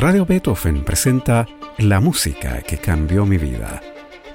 Radio 0.00 0.24
Beethoven 0.24 0.84
presenta 0.84 1.44
La 1.76 1.98
música 1.98 2.62
que 2.62 2.78
cambió 2.78 3.26
mi 3.26 3.36
vida. 3.36 3.82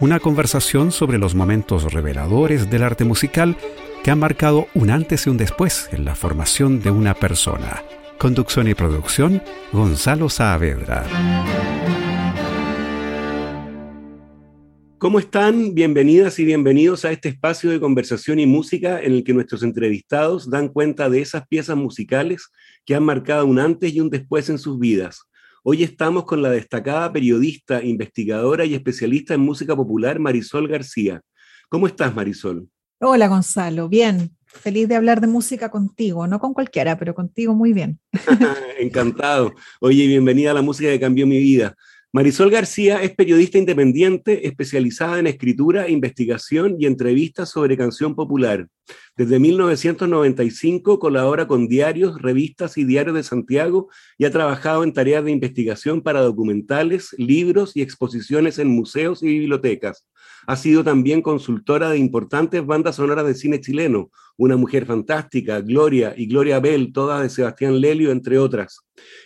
Una 0.01 0.19
conversación 0.19 0.91
sobre 0.91 1.17
los 1.17 1.35
momentos 1.35 1.93
reveladores 1.93 2.69
del 2.69 2.83
arte 2.83 3.05
musical 3.05 3.55
que 4.03 4.11
han 4.11 4.19
marcado 4.19 4.67
un 4.73 4.89
antes 4.89 5.25
y 5.25 5.29
un 5.29 5.37
después 5.37 5.87
en 5.93 6.03
la 6.03 6.15
formación 6.15 6.81
de 6.81 6.91
una 6.91 7.13
persona. 7.13 7.81
Conducción 8.17 8.67
y 8.67 8.73
producción, 8.73 9.41
Gonzalo 9.71 10.27
Saavedra. 10.27 11.05
¿Cómo 14.97 15.17
están? 15.17 15.73
Bienvenidas 15.73 16.39
y 16.39 16.43
bienvenidos 16.43 17.05
a 17.05 17.11
este 17.13 17.29
espacio 17.29 17.71
de 17.71 17.79
conversación 17.79 18.37
y 18.39 18.45
música 18.45 19.01
en 19.01 19.13
el 19.13 19.23
que 19.23 19.33
nuestros 19.33 19.63
entrevistados 19.63 20.49
dan 20.49 20.67
cuenta 20.67 21.09
de 21.09 21.21
esas 21.21 21.47
piezas 21.47 21.77
musicales 21.77 22.51
que 22.85 22.95
han 22.95 23.05
marcado 23.05 23.45
un 23.45 23.59
antes 23.59 23.93
y 23.93 24.01
un 24.01 24.09
después 24.09 24.49
en 24.49 24.57
sus 24.57 24.77
vidas. 24.77 25.21
Hoy 25.65 25.81
estamos 25.81 26.25
con 26.25 26.41
la 26.41 26.49
destacada 26.49 27.13
periodista, 27.13 27.81
investigadora 27.81 28.65
y 28.65 28.73
especialista 28.73 29.33
en 29.33 29.39
música 29.39 29.73
popular 29.73 30.19
Marisol 30.19 30.67
García. 30.67 31.21
¿Cómo 31.69 31.87
estás, 31.87 32.13
Marisol? 32.13 32.67
Hola, 32.99 33.29
Gonzalo. 33.29 33.87
Bien. 33.87 34.35
Feliz 34.45 34.89
de 34.89 34.97
hablar 34.97 35.21
de 35.21 35.27
música 35.27 35.71
contigo, 35.71 36.27
no 36.27 36.37
con 36.39 36.53
cualquiera, 36.53 36.99
pero 36.99 37.15
contigo 37.15 37.55
muy 37.55 37.71
bien. 37.71 37.97
Encantado. 38.77 39.53
Oye, 39.79 40.05
bienvenida 40.05 40.51
a 40.51 40.53
la 40.53 40.61
música 40.61 40.89
que 40.89 40.99
cambió 40.99 41.25
mi 41.25 41.39
vida. 41.39 41.73
Marisol 42.11 42.51
García 42.51 43.01
es 43.01 43.15
periodista 43.15 43.57
independiente 43.57 44.45
especializada 44.45 45.17
en 45.17 45.27
escritura, 45.27 45.89
investigación 45.89 46.75
y 46.77 46.87
entrevistas 46.87 47.49
sobre 47.49 47.77
canción 47.77 48.15
popular. 48.15 48.67
Desde 49.15 49.39
1995 49.39 50.99
colabora 50.99 51.47
con 51.47 51.67
diarios, 51.67 52.21
revistas 52.21 52.77
y 52.77 52.83
diarios 52.83 53.15
de 53.15 53.23
Santiago 53.23 53.89
y 54.17 54.25
ha 54.25 54.31
trabajado 54.31 54.83
en 54.83 54.91
tareas 54.91 55.23
de 55.23 55.31
investigación 55.31 56.01
para 56.01 56.21
documentales, 56.21 57.13
libros 57.17 57.75
y 57.75 57.81
exposiciones 57.81 58.57
en 58.57 58.69
museos 58.69 59.21
y 59.21 59.27
bibliotecas. 59.27 60.07
Ha 60.47 60.55
sido 60.55 60.83
también 60.83 61.21
consultora 61.21 61.89
de 61.89 61.97
importantes 61.97 62.65
bandas 62.65 62.97
sonoras 62.97 63.25
de 63.25 63.35
cine 63.35 63.61
chileno, 63.61 64.09
Una 64.35 64.57
Mujer 64.57 64.85
Fantástica, 64.85 65.61
Gloria 65.61 66.13
y 66.17 66.25
Gloria 66.25 66.59
Bell, 66.59 66.91
todas 66.91 67.21
de 67.21 67.29
Sebastián 67.29 67.79
Lelio, 67.79 68.11
entre 68.11 68.39
otras. 68.39 68.79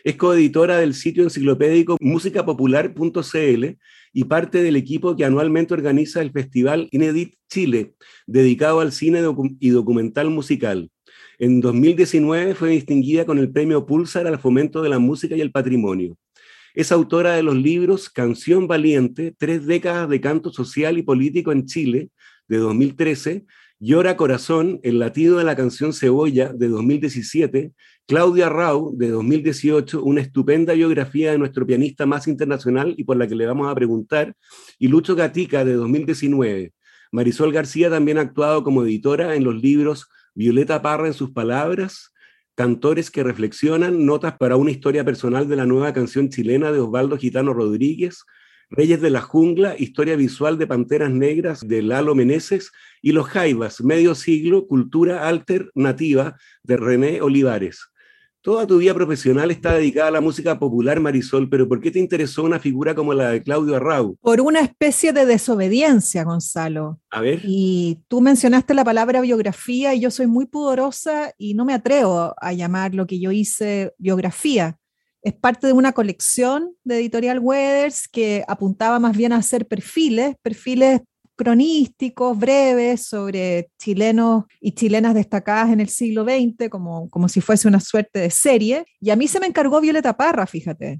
Es 0.03 0.15
coeditora 0.15 0.77
del 0.77 0.93
sitio 0.93 1.23
enciclopédico 1.23 1.97
musicapopular.cl 1.99 3.77
y 4.17 4.23
parte 4.23 4.63
del 4.63 4.75
equipo 4.75 5.15
que 5.15 5.25
anualmente 5.25 5.75
organiza 5.75 6.23
el 6.23 6.31
Festival 6.31 6.87
Inedit 6.89 7.35
Chile, 7.51 7.93
dedicado 8.25 8.79
al 8.79 8.91
cine 8.91 9.21
y 9.59 9.69
documental 9.69 10.31
musical. 10.31 10.89
En 11.37 11.61
2019 11.61 12.55
fue 12.55 12.69
distinguida 12.69 13.27
con 13.27 13.37
el 13.37 13.51
premio 13.51 13.85
Pulsar 13.85 14.25
al 14.25 14.39
fomento 14.39 14.81
de 14.81 14.89
la 14.89 14.97
música 14.97 15.35
y 15.35 15.41
el 15.41 15.51
patrimonio. 15.51 16.17
Es 16.73 16.91
autora 16.91 17.35
de 17.35 17.43
los 17.43 17.55
libros 17.55 18.09
Canción 18.09 18.67
Valiente, 18.67 19.35
Tres 19.37 19.67
décadas 19.67 20.09
de 20.09 20.19
canto 20.19 20.51
social 20.51 20.97
y 20.97 21.03
político 21.03 21.51
en 21.51 21.67
Chile, 21.67 22.09
de 22.47 22.57
2013, 22.57 23.45
Llora 23.79 24.17
Corazón, 24.17 24.79
El 24.81 24.97
latido 24.97 25.37
de 25.37 25.43
la 25.43 25.55
canción 25.55 25.93
Cebolla, 25.93 26.51
de 26.51 26.67
2017, 26.67 27.73
Claudia 28.07 28.49
Rau, 28.49 28.97
de 28.97 29.09
2018, 29.09 30.01
una 30.03 30.21
estupenda 30.21 30.73
biografía 30.73 31.31
de 31.31 31.37
nuestro 31.37 31.67
pianista 31.67 32.07
más 32.07 32.27
internacional 32.27 32.95
y 32.97 33.03
por 33.03 33.17
la 33.17 33.27
que 33.27 33.35
le 33.35 33.45
vamos 33.45 33.69
a 33.69 33.75
preguntar, 33.75 34.33
y 34.79 34.87
Lucho 34.87 35.15
Gatica, 35.15 35.63
de 35.63 35.73
2019. 35.73 36.73
Marisol 37.11 37.53
García 37.53 37.91
también 37.91 38.17
ha 38.17 38.21
actuado 38.21 38.63
como 38.63 38.83
editora 38.83 39.35
en 39.35 39.43
los 39.43 39.53
libros 39.61 40.07
Violeta 40.33 40.81
Parra 40.81 41.05
en 41.05 41.13
sus 41.13 41.29
palabras, 41.29 42.13
Cantores 42.55 43.11
que 43.11 43.21
reflexionan, 43.21 44.07
notas 44.07 44.37
para 44.39 44.55
una 44.55 44.71
historia 44.71 45.05
personal 45.05 45.47
de 45.47 45.55
la 45.55 45.67
nueva 45.67 45.93
canción 45.93 46.29
chilena 46.29 46.71
de 46.71 46.79
Osvaldo 46.79 47.15
Gitano 47.15 47.53
Rodríguez, 47.53 48.23
Reyes 48.69 48.99
de 48.99 49.09
la 49.09 49.21
Jungla, 49.21 49.75
historia 49.77 50.17
visual 50.17 50.57
de 50.57 50.67
Panteras 50.67 51.09
Negras 51.09 51.65
de 51.65 51.81
Lalo 51.81 52.15
Meneses 52.15 52.71
y 53.01 53.13
Los 53.13 53.27
Jaivas, 53.27 53.81
medio 53.81 54.13
siglo, 54.13 54.67
cultura 54.67 55.27
alternativa 55.27 56.35
de 56.63 56.75
René 56.75 57.21
Olivares. 57.21 57.89
Toda 58.41 58.67
tu 58.67 58.77
vida 58.77 58.93
profesional 58.93 59.51
está 59.51 59.73
dedicada 59.73 60.09
a 60.09 60.11
la 60.11 60.21
música 60.21 60.59
popular, 60.59 60.99
Marisol, 60.99 61.49
pero 61.49 61.67
¿por 61.67 61.81
qué 61.81 61.91
te 61.91 61.99
interesó 61.99 62.43
una 62.43 62.59
figura 62.59 62.93
como 62.93 63.13
la 63.13 63.31
de 63.31 63.43
Claudio 63.43 63.75
Arrau? 63.75 64.15
Por 64.21 64.41
una 64.41 64.61
especie 64.61 65.11
de 65.11 65.25
desobediencia, 65.25 66.23
Gonzalo. 66.23 66.99
A 67.09 67.21
ver. 67.21 67.41
Y 67.43 67.99
tú 68.07 68.21
mencionaste 68.21 68.73
la 68.73 68.85
palabra 68.85 69.21
biografía 69.21 69.93
y 69.95 70.01
yo 70.01 70.11
soy 70.11 70.27
muy 70.27 70.45
pudorosa 70.45 71.33
y 71.37 71.55
no 71.55 71.65
me 71.65 71.73
atrevo 71.73 72.35
a 72.39 72.53
llamar 72.53 72.93
lo 72.95 73.07
que 73.07 73.19
yo 73.19 73.31
hice 73.31 73.93
biografía. 73.97 74.77
Es 75.21 75.33
parte 75.33 75.67
de 75.67 75.73
una 75.73 75.93
colección 75.93 76.75
de 76.83 76.97
Editorial 76.97 77.39
Weathers 77.39 78.07
que 78.07 78.43
apuntaba 78.47 78.99
más 78.99 79.15
bien 79.15 79.33
a 79.33 79.37
hacer 79.37 79.67
perfiles, 79.67 80.35
perfiles 80.41 81.01
cronísticos, 81.37 82.37
breves, 82.37 83.05
sobre 83.05 83.69
chilenos 83.77 84.45
y 84.59 84.73
chilenas 84.73 85.13
destacadas 85.13 85.71
en 85.71 85.79
el 85.79 85.87
siglo 85.87 86.25
XX, 86.25 86.69
como, 86.69 87.09
como 87.09 87.29
si 87.29 87.41
fuese 87.41 87.67
una 87.67 87.79
suerte 87.79 88.19
de 88.19 88.31
serie. 88.31 88.85
Y 88.99 89.11
a 89.11 89.15
mí 89.15 89.27
se 89.27 89.39
me 89.39 89.47
encargó 89.47 89.79
Violeta 89.79 90.17
Parra, 90.17 90.47
fíjate. 90.47 90.99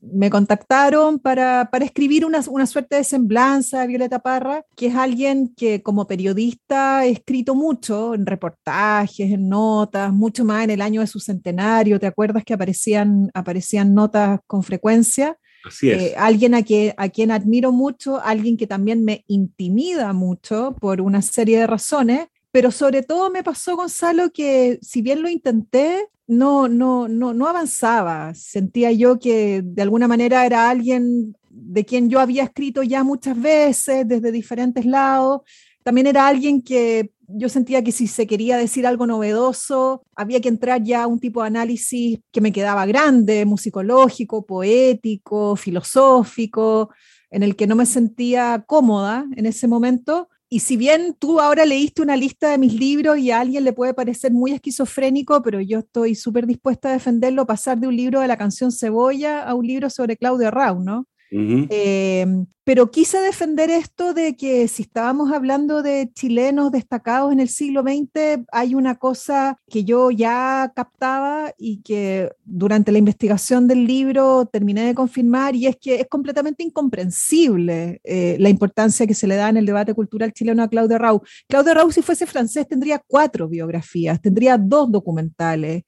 Me 0.00 0.28
contactaron 0.28 1.18
para, 1.18 1.68
para 1.70 1.84
escribir 1.84 2.24
una, 2.24 2.40
una, 2.48 2.66
suerte 2.66 2.96
de 2.96 3.04
semblanza 3.04 3.80
de 3.80 3.86
Violeta 3.86 4.18
Parra, 4.18 4.64
que 4.76 4.86
es 4.86 4.94
alguien 4.94 5.54
que 5.56 5.82
como 5.82 6.06
periodista 6.06 6.98
ha 6.98 7.06
escrito 7.06 7.54
mucho 7.54 8.14
en 8.14 8.26
reportajes, 8.26 9.30
en 9.30 9.48
notas, 9.48 10.12
mucho 10.12 10.44
más 10.44 10.64
en 10.64 10.70
el 10.70 10.80
año 10.80 11.00
de 11.00 11.06
su 11.06 11.20
centenario. 11.20 12.00
¿Te 12.00 12.06
acuerdas 12.06 12.44
que 12.44 12.54
aparecían, 12.54 13.30
aparecían 13.34 13.94
notas 13.94 14.40
con 14.46 14.62
frecuencia? 14.62 15.36
Eh, 15.82 16.14
alguien 16.16 16.54
a, 16.54 16.62
que, 16.62 16.94
a 16.96 17.08
quien 17.08 17.30
admiro 17.30 17.72
mucho, 17.72 18.20
alguien 18.20 18.56
que 18.56 18.66
también 18.66 19.04
me 19.04 19.24
intimida 19.28 20.12
mucho 20.12 20.74
por 20.80 21.00
una 21.00 21.22
serie 21.22 21.60
de 21.60 21.66
razones, 21.66 22.26
pero 22.50 22.70
sobre 22.70 23.02
todo 23.02 23.30
me 23.30 23.44
pasó, 23.44 23.76
Gonzalo, 23.76 24.30
que 24.30 24.78
si 24.82 25.02
bien 25.02 25.22
lo 25.22 25.28
intenté, 25.28 26.08
no, 26.36 26.68
no, 26.68 27.08
no, 27.08 27.34
no 27.34 27.46
avanzaba. 27.46 28.34
Sentía 28.34 28.92
yo 28.92 29.18
que 29.18 29.62
de 29.64 29.82
alguna 29.82 30.08
manera 30.08 30.46
era 30.46 30.70
alguien 30.70 31.36
de 31.50 31.84
quien 31.84 32.08
yo 32.08 32.20
había 32.20 32.44
escrito 32.44 32.82
ya 32.82 33.04
muchas 33.04 33.40
veces, 33.40 34.08
desde 34.08 34.32
diferentes 34.32 34.86
lados. 34.86 35.42
También 35.82 36.06
era 36.06 36.26
alguien 36.26 36.62
que 36.62 37.12
yo 37.28 37.48
sentía 37.48 37.82
que 37.82 37.92
si 37.92 38.06
se 38.06 38.26
quería 38.26 38.56
decir 38.56 38.86
algo 38.86 39.06
novedoso, 39.06 40.04
había 40.14 40.40
que 40.40 40.48
entrar 40.48 40.82
ya 40.82 41.04
a 41.04 41.06
un 41.06 41.18
tipo 41.18 41.40
de 41.40 41.48
análisis 41.48 42.20
que 42.30 42.40
me 42.40 42.52
quedaba 42.52 42.86
grande, 42.86 43.44
musicológico, 43.44 44.46
poético, 44.46 45.56
filosófico, 45.56 46.90
en 47.30 47.42
el 47.42 47.56
que 47.56 47.66
no 47.66 47.76
me 47.76 47.86
sentía 47.86 48.64
cómoda 48.66 49.24
en 49.36 49.46
ese 49.46 49.66
momento. 49.66 50.28
Y 50.52 50.60
si 50.60 50.76
bien 50.76 51.16
tú 51.18 51.40
ahora 51.40 51.64
leíste 51.64 52.02
una 52.02 52.14
lista 52.14 52.50
de 52.50 52.58
mis 52.58 52.74
libros 52.74 53.16
y 53.16 53.30
a 53.30 53.40
alguien 53.40 53.64
le 53.64 53.72
puede 53.72 53.94
parecer 53.94 54.32
muy 54.32 54.52
esquizofrénico, 54.52 55.40
pero 55.40 55.62
yo 55.62 55.78
estoy 55.78 56.14
súper 56.14 56.46
dispuesta 56.46 56.90
a 56.90 56.92
defenderlo, 56.92 57.46
pasar 57.46 57.78
de 57.78 57.86
un 57.86 57.96
libro 57.96 58.20
de 58.20 58.28
la 58.28 58.36
canción 58.36 58.70
Cebolla 58.70 59.44
a 59.44 59.54
un 59.54 59.66
libro 59.66 59.88
sobre 59.88 60.18
Claudio 60.18 60.50
Rau, 60.50 60.80
¿no? 60.80 61.06
Eh, 61.34 62.26
pero 62.64 62.90
quise 62.90 63.20
defender 63.20 63.70
esto 63.70 64.14
de 64.14 64.36
que 64.36 64.68
si 64.68 64.82
estábamos 64.82 65.32
hablando 65.32 65.82
de 65.82 66.10
chilenos 66.14 66.70
destacados 66.70 67.32
en 67.32 67.40
el 67.40 67.48
siglo 67.48 67.82
XX, 67.82 68.44
hay 68.52 68.74
una 68.74 68.96
cosa 68.96 69.58
que 69.68 69.82
yo 69.82 70.10
ya 70.10 70.72
captaba 70.76 71.52
y 71.58 71.82
que 71.82 72.30
durante 72.44 72.92
la 72.92 72.98
investigación 72.98 73.66
del 73.66 73.84
libro 73.84 74.46
terminé 74.46 74.84
de 74.84 74.94
confirmar, 74.94 75.56
y 75.56 75.66
es 75.66 75.76
que 75.76 75.96
es 75.96 76.06
completamente 76.08 76.62
incomprensible 76.62 78.00
eh, 78.04 78.36
la 78.38 78.48
importancia 78.48 79.06
que 79.06 79.14
se 79.14 79.26
le 79.26 79.36
da 79.36 79.48
en 79.48 79.56
el 79.56 79.66
debate 79.66 79.94
cultural 79.94 80.32
chileno 80.32 80.62
a 80.62 80.68
Claudio 80.68 80.98
Rau. 80.98 81.22
Claudio 81.48 81.74
Rau, 81.74 81.90
si 81.90 82.02
fuese 82.02 82.26
francés, 82.26 82.68
tendría 82.68 83.02
cuatro 83.04 83.48
biografías, 83.48 84.20
tendría 84.20 84.56
dos 84.58 84.92
documentales 84.92 85.82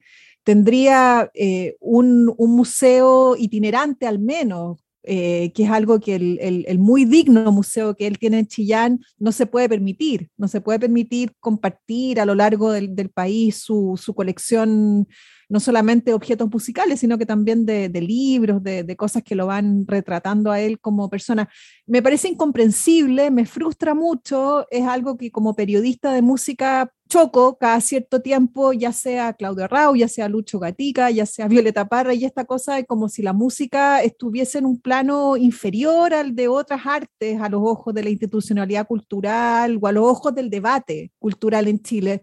tendría 0.45 1.29
eh, 1.33 1.75
un, 1.79 2.35
museo 2.37 3.35
itinerante 3.35 4.05
al 4.05 4.19
menos, 4.19 4.84
eh, 5.07 5.51
que 5.53 5.63
es 5.63 5.69
algo 5.69 5.99
que 5.99 6.15
el, 6.15 6.79
muy 6.79 7.05
digno 7.05 7.51
museo 7.51 7.95
que 7.95 8.07
él 8.07 8.17
tiene 8.17 8.39
en 8.39 8.47
Chillán 8.47 8.99
no 9.17 9.31
se 9.31 9.45
puede 9.45 9.69
permitir, 9.69 10.29
no 10.37 10.47
se 10.47 10.61
puede 10.61 10.79
permitir 10.79 11.33
compartir 11.39 12.19
a 12.19 12.25
lo 12.25 12.35
largo 12.35 12.71
del, 12.71 13.09
país 13.13 13.57
su, 13.57 13.99
su 14.01 14.13
colección 14.13 15.07
no 15.49 15.59
solamente 15.59 16.13
objetos 16.13 16.49
musicales, 16.51 16.99
sino 16.99 17.17
que 17.17 17.25
también 17.25 17.65
de, 17.65 17.89
libros, 18.01 18.63
de, 18.63 18.95
cosas 18.95 19.23
que 19.23 19.35
lo 19.35 19.47
van 19.47 19.85
retratando 19.87 20.51
a 20.51 20.59
él 20.59 20.79
como 20.79 21.09
persona. 21.09 21.49
Me 21.85 22.01
parece 22.01 22.29
incomprensible, 22.29 23.31
me 23.31 23.45
frustra 23.45 23.93
mucho, 23.93 24.65
es 24.71 24.85
algo 24.85 25.17
que 25.17 25.31
como 25.31 25.55
periodista 25.55 26.13
de 26.13 26.21
música 26.21 26.91
choco 27.07 27.57
cada 27.57 27.79
cierto 27.81 28.21
tiempo, 28.21 28.73
ya 28.73 28.91
sea 28.91 29.33
Claudio 29.33 29.67
Rau, 29.67 29.95
ya 29.95 30.07
sea 30.07 30.27
Lucho 30.27 30.59
Gatica, 30.59 31.11
ya 31.11 31.25
sea 31.25 31.47
Violeta 31.47 31.87
Parra, 31.87 32.13
y 32.13 32.25
esta 32.25 32.45
cosa 32.45 32.79
es 32.79 32.85
como 32.85 33.09
si 33.09 33.21
la 33.21 33.33
música 33.33 34.01
estuviese 34.01 34.57
en 34.57 34.65
un 34.65 34.79
plano 34.79 35.37
inferior 35.37 36.13
al 36.13 36.35
de 36.35 36.47
otras 36.47 36.85
artes, 36.85 37.39
a 37.39 37.49
los 37.49 37.61
ojos 37.63 37.93
de 37.93 38.03
la 38.03 38.09
institucionalidad 38.09 38.87
cultural 38.87 39.77
o 39.81 39.87
a 39.87 39.91
los 39.91 40.05
ojos 40.05 40.33
del 40.33 40.49
debate 40.49 41.11
cultural 41.19 41.67
en 41.67 41.79
Chile. 41.79 42.21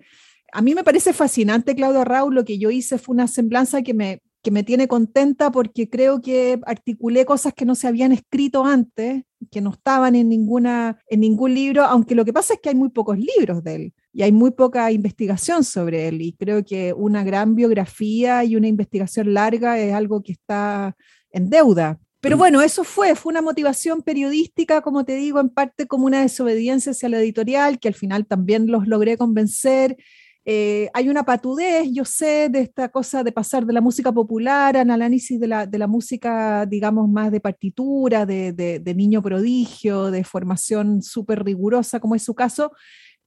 A 0.53 0.61
mí 0.61 0.75
me 0.75 0.85
parece 0.85 1.13
fascinante, 1.13 1.75
Claudio 1.75 2.05
Raúl, 2.05 2.35
lo 2.35 2.45
que 2.45 2.59
yo 2.59 2.71
hice 2.71 2.99
fue 2.99 3.15
una 3.15 3.29
semblanza 3.29 3.83
que 3.83 3.95
me, 3.95 4.21
que 4.43 4.51
me 4.51 4.65
tiene 4.65 4.89
contenta 4.89 5.51
porque 5.51 5.89
creo 5.89 6.21
que 6.21 6.61
articulé 6.67 7.25
cosas 7.25 7.55
que 7.55 7.65
no 7.65 7.75
se 7.75 7.87
habían 7.87 8.13
escrito 8.13 8.67
antes, 8.67 9.23
que 9.51 9.61
no 9.61 9.71
estaban 9.71 10.15
en, 10.15 10.29
ninguna, 10.29 10.99
en 11.09 11.21
ningún 11.21 11.55
libro, 11.55 11.85
aunque 11.85 12.15
lo 12.15 12.25
que 12.25 12.33
pasa 12.33 12.55
es 12.55 12.61
que 12.61 12.69
hay 12.69 12.75
muy 12.75 12.91
pocos 12.91 13.17
libros 13.19 13.63
de 13.63 13.75
él 13.77 13.95
y 14.13 14.23
hay 14.23 14.33
muy 14.33 14.51
poca 14.51 14.91
investigación 14.93 15.65
sobre 15.65 16.09
él 16.09 16.21
y 16.21 16.35
creo 16.35 16.65
que 16.65 16.93
una 16.93 17.25
gran 17.25 17.55
biografía 17.55 18.45
y 18.45 18.57
una 18.57 18.69
investigación 18.69 19.33
larga 19.33 19.79
es 19.79 19.95
algo 19.95 20.23
que 20.23 20.33
está 20.33 20.97
en 21.31 21.49
deuda. 21.49 21.99
Pero 22.21 22.37
bueno, 22.37 22.63
eso 22.63 22.85
fue, 22.85 23.17
fue 23.17 23.33
una 23.33 23.43
motivación 23.43 24.01
periodística, 24.03 24.81
como 24.81 25.05
te 25.05 25.17
digo, 25.17 25.41
en 25.41 25.49
parte 25.49 25.89
como 25.89 26.07
una 26.07 26.21
desobediencia 26.21 26.93
hacia 26.93 27.09
la 27.09 27.19
editorial, 27.19 27.81
que 27.81 27.89
al 27.89 27.95
final 27.95 28.27
también 28.27 28.69
los 28.69 28.87
logré 28.87 29.17
convencer. 29.17 29.97
Eh, 30.45 30.89
hay 30.95 31.09
una 31.09 31.25
patudez, 31.25 31.89
yo 31.93 32.05
sé, 32.05 32.49
de 32.49 32.61
esta 32.61 32.91
cosa 32.91 33.25
de 33.25 33.33
pasar 33.33 33.67
de 33.67 33.73
la 33.73 33.81
música 33.81 34.13
popular 34.13 34.77
al 34.77 34.91
análisis 34.91 35.41
de 35.41 35.49
la, 35.49 35.67
de 35.67 35.79
la 35.79 35.89
música, 35.89 36.65
digamos, 36.67 37.09
más 37.09 37.33
de 37.33 37.41
partitura, 37.41 38.25
de, 38.25 38.53
de, 38.53 38.95
niño 38.95 39.21
prodigio, 39.21 40.13
de 40.13 40.23
formación 40.23 41.03
súper 41.03 41.45
rigurosa, 41.45 41.99
como 41.99 42.15
es 42.15 42.23
su 42.23 42.35
caso. 42.35 42.71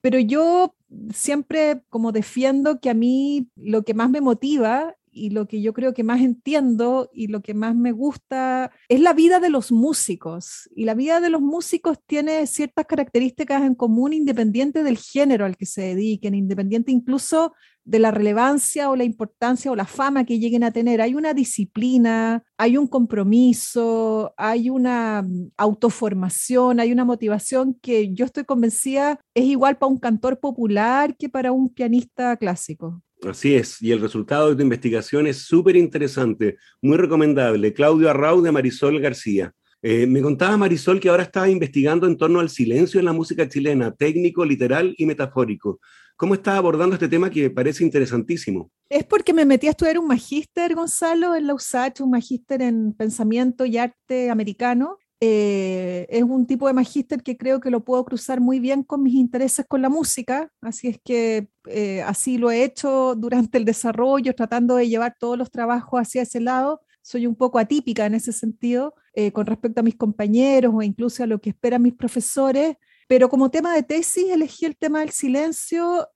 Pero 0.06 0.20
yo 0.20 0.76
siempre 1.16 1.82
como 1.90 2.12
defiendo 2.12 2.80
que 2.80 2.92
a 2.92 2.94
mí 2.94 3.50
lo 3.56 3.82
que 3.82 3.96
más 3.96 4.08
me 4.12 4.22
motiva 4.22 4.96
y 5.12 5.32
lo 5.32 5.48
que 5.48 5.64
yo 5.64 5.74
creo 5.74 5.96
que 5.96 6.04
más 6.04 6.22
entiendo 6.22 7.10
y 7.12 7.26
lo 7.26 7.42
que 7.42 7.56
más 7.56 7.76
me 7.76 7.92
gusta 7.92 8.72
es 8.88 9.00
la 9.00 9.14
vida 9.14 9.40
de 9.40 9.50
los 9.50 9.72
músicos. 9.72 10.70
Y 10.76 10.86
la 10.86 10.94
vida 10.94 11.22
de 11.22 11.32
los 11.32 11.42
músicos 11.42 11.98
tiene 12.06 12.46
ciertas 12.46 12.86
características 12.86 13.64
en 13.64 13.74
común 13.74 14.14
independiente 14.14 14.84
del 14.84 15.00
género 15.00 15.44
al 15.44 15.58
que 15.58 15.66
se 15.66 15.82
dediquen, 15.82 16.36
independiente 16.36 16.92
incluso 16.92 17.56
de 17.86 18.00
la 18.00 18.12
relevancia 18.12 18.90
o 18.90 18.96
la 18.96 19.04
importancia 19.04 19.72
o 19.72 19.76
la 19.76 19.86
fama 19.86 20.26
que 20.26 20.40
lleguen 20.40 20.64
a 20.64 20.72
tener. 20.72 21.02
Hay 21.02 21.14
una 21.14 21.34
disciplina, 21.34 22.44
hay 22.58 22.78
un 22.78 22.88
compromiso, 22.88 24.34
hay 24.38 24.70
una 24.70 25.22
mm, 25.22 25.52
autoformación, 25.58 26.80
hay 26.80 26.92
una 26.92 27.06
motivación 27.06 27.78
que 27.82 28.14
yo 28.14 28.26
estoy 28.26 28.44
convencida 28.44 29.20
es 29.34 29.46
igual 29.46 29.78
para 29.78 29.92
un 29.92 30.00
cantor 30.00 30.40
popular 30.40 31.16
que 31.18 31.30
para 31.30 31.52
un 31.52 31.74
pianista 31.74 32.36
clásico. 32.38 33.02
Así 33.24 33.56
es, 33.56 33.82
y 33.82 33.92
el 33.92 34.02
resultado 34.02 34.50
de 34.50 34.56
tu 34.56 34.62
investigación 34.62 35.26
es 35.26 35.38
súper 35.38 35.76
interesante, 35.76 36.58
muy 36.82 36.98
recomendable. 36.98 37.74
Claudio 37.74 38.10
Arrau 38.10 38.42
de 38.42 38.52
Marisol 38.52 39.00
García. 39.00 39.54
Eh, 39.82 40.08
me 40.08 40.22
contaba 40.22 40.58
Marisol 40.58 41.00
que 41.00 41.10
ahora 41.10 41.24
estaba 41.24 41.50
investigando 41.50 42.08
en 42.08 42.18
torno 42.18 42.40
al 42.40 42.50
silencio 42.50 43.00
en 43.00 43.06
la 43.06 43.14
música 43.14 43.48
chilena, 43.48 43.94
técnico, 43.94 44.44
literal 44.44 44.94
y 44.98 45.06
metafórico. 45.06 45.80
¿Cómo 46.18 46.34
está 46.34 46.58
abordando 46.58 46.96
este 46.96 47.10
tema 47.10 47.30
que 47.30 47.44
me 47.44 47.50
parece 47.50 47.84
interesantísimo? 47.84 48.72
Es 48.90 49.04
porque 49.04 49.34
me 49.34 49.46
metí 49.46 49.68
a 49.68 49.72
estudiar 49.72 50.00
un 50.00 50.08
magíster, 50.08 50.74
Gonzalo, 50.74 51.36
en 51.36 51.48
la 51.48 51.54
USACH, 51.54 52.02
un 52.02 52.12
magíster 52.12 52.62
en 52.62 52.94
pensamiento 52.94 53.66
y 53.66 53.78
arte 53.78 54.30
americano, 54.30 54.98
eh, 55.22 56.06
es 56.10 56.24
un 56.24 56.46
tipo 56.46 56.68
de 56.68 56.74
magíster 56.74 57.24
que 57.24 57.38
creo 57.38 57.62
que 57.62 57.72
lo 57.72 57.86
puedo 57.86 58.04
cruzar 58.04 58.42
muy 58.42 58.60
bien 58.60 58.84
con 58.84 59.02
mis 59.02 59.16
intereses 59.16 59.66
con 59.68 59.82
la 59.82 59.90
música, 59.90 60.52
así 60.62 60.90
es 60.90 61.00
que 61.04 61.48
eh, 61.68 62.02
así 62.02 62.38
lo 62.38 62.52
he 62.52 62.64
hecho 62.64 63.16
durante 63.16 63.58
el 63.58 63.66
desarrollo, 63.66 64.36
tratando 64.36 64.76
de 64.76 64.90
llevar 64.90 65.16
todos 65.18 65.38
los 65.38 65.50
trabajos 65.52 66.02
hacia 66.02 66.24
ese 66.24 66.42
lado. 66.42 66.82
Soy 67.02 67.28
un 67.28 67.36
poco 67.36 67.60
atípica 67.60 68.06
en 68.06 68.16
ese 68.16 68.34
sentido 68.34 68.96
eh, 69.14 69.32
con 69.32 69.46
respecto 69.46 69.80
a 69.80 69.84
mis 69.84 69.96
compañeros 69.96 70.74
o 70.76 70.82
incluso 70.82 71.24
a 71.24 71.28
lo 71.28 71.40
que 71.40 71.52
esperan 71.52 71.82
mis 71.82 71.94
profesores, 71.94 72.76
pero 73.08 73.30
como 73.30 73.52
tema 73.52 73.74
de 73.74 73.84
tesis 73.84 74.26
elegí 74.30 74.66
el 74.66 74.78
tema 74.78 75.00
del 75.00 75.12
silencio. 75.12 76.10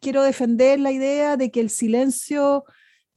quiero 0.00 0.22
defender 0.22 0.78
la 0.78 0.92
idea 0.92 1.36
de 1.36 1.50
que 1.50 1.60
el 1.60 1.70
silencio 1.70 2.64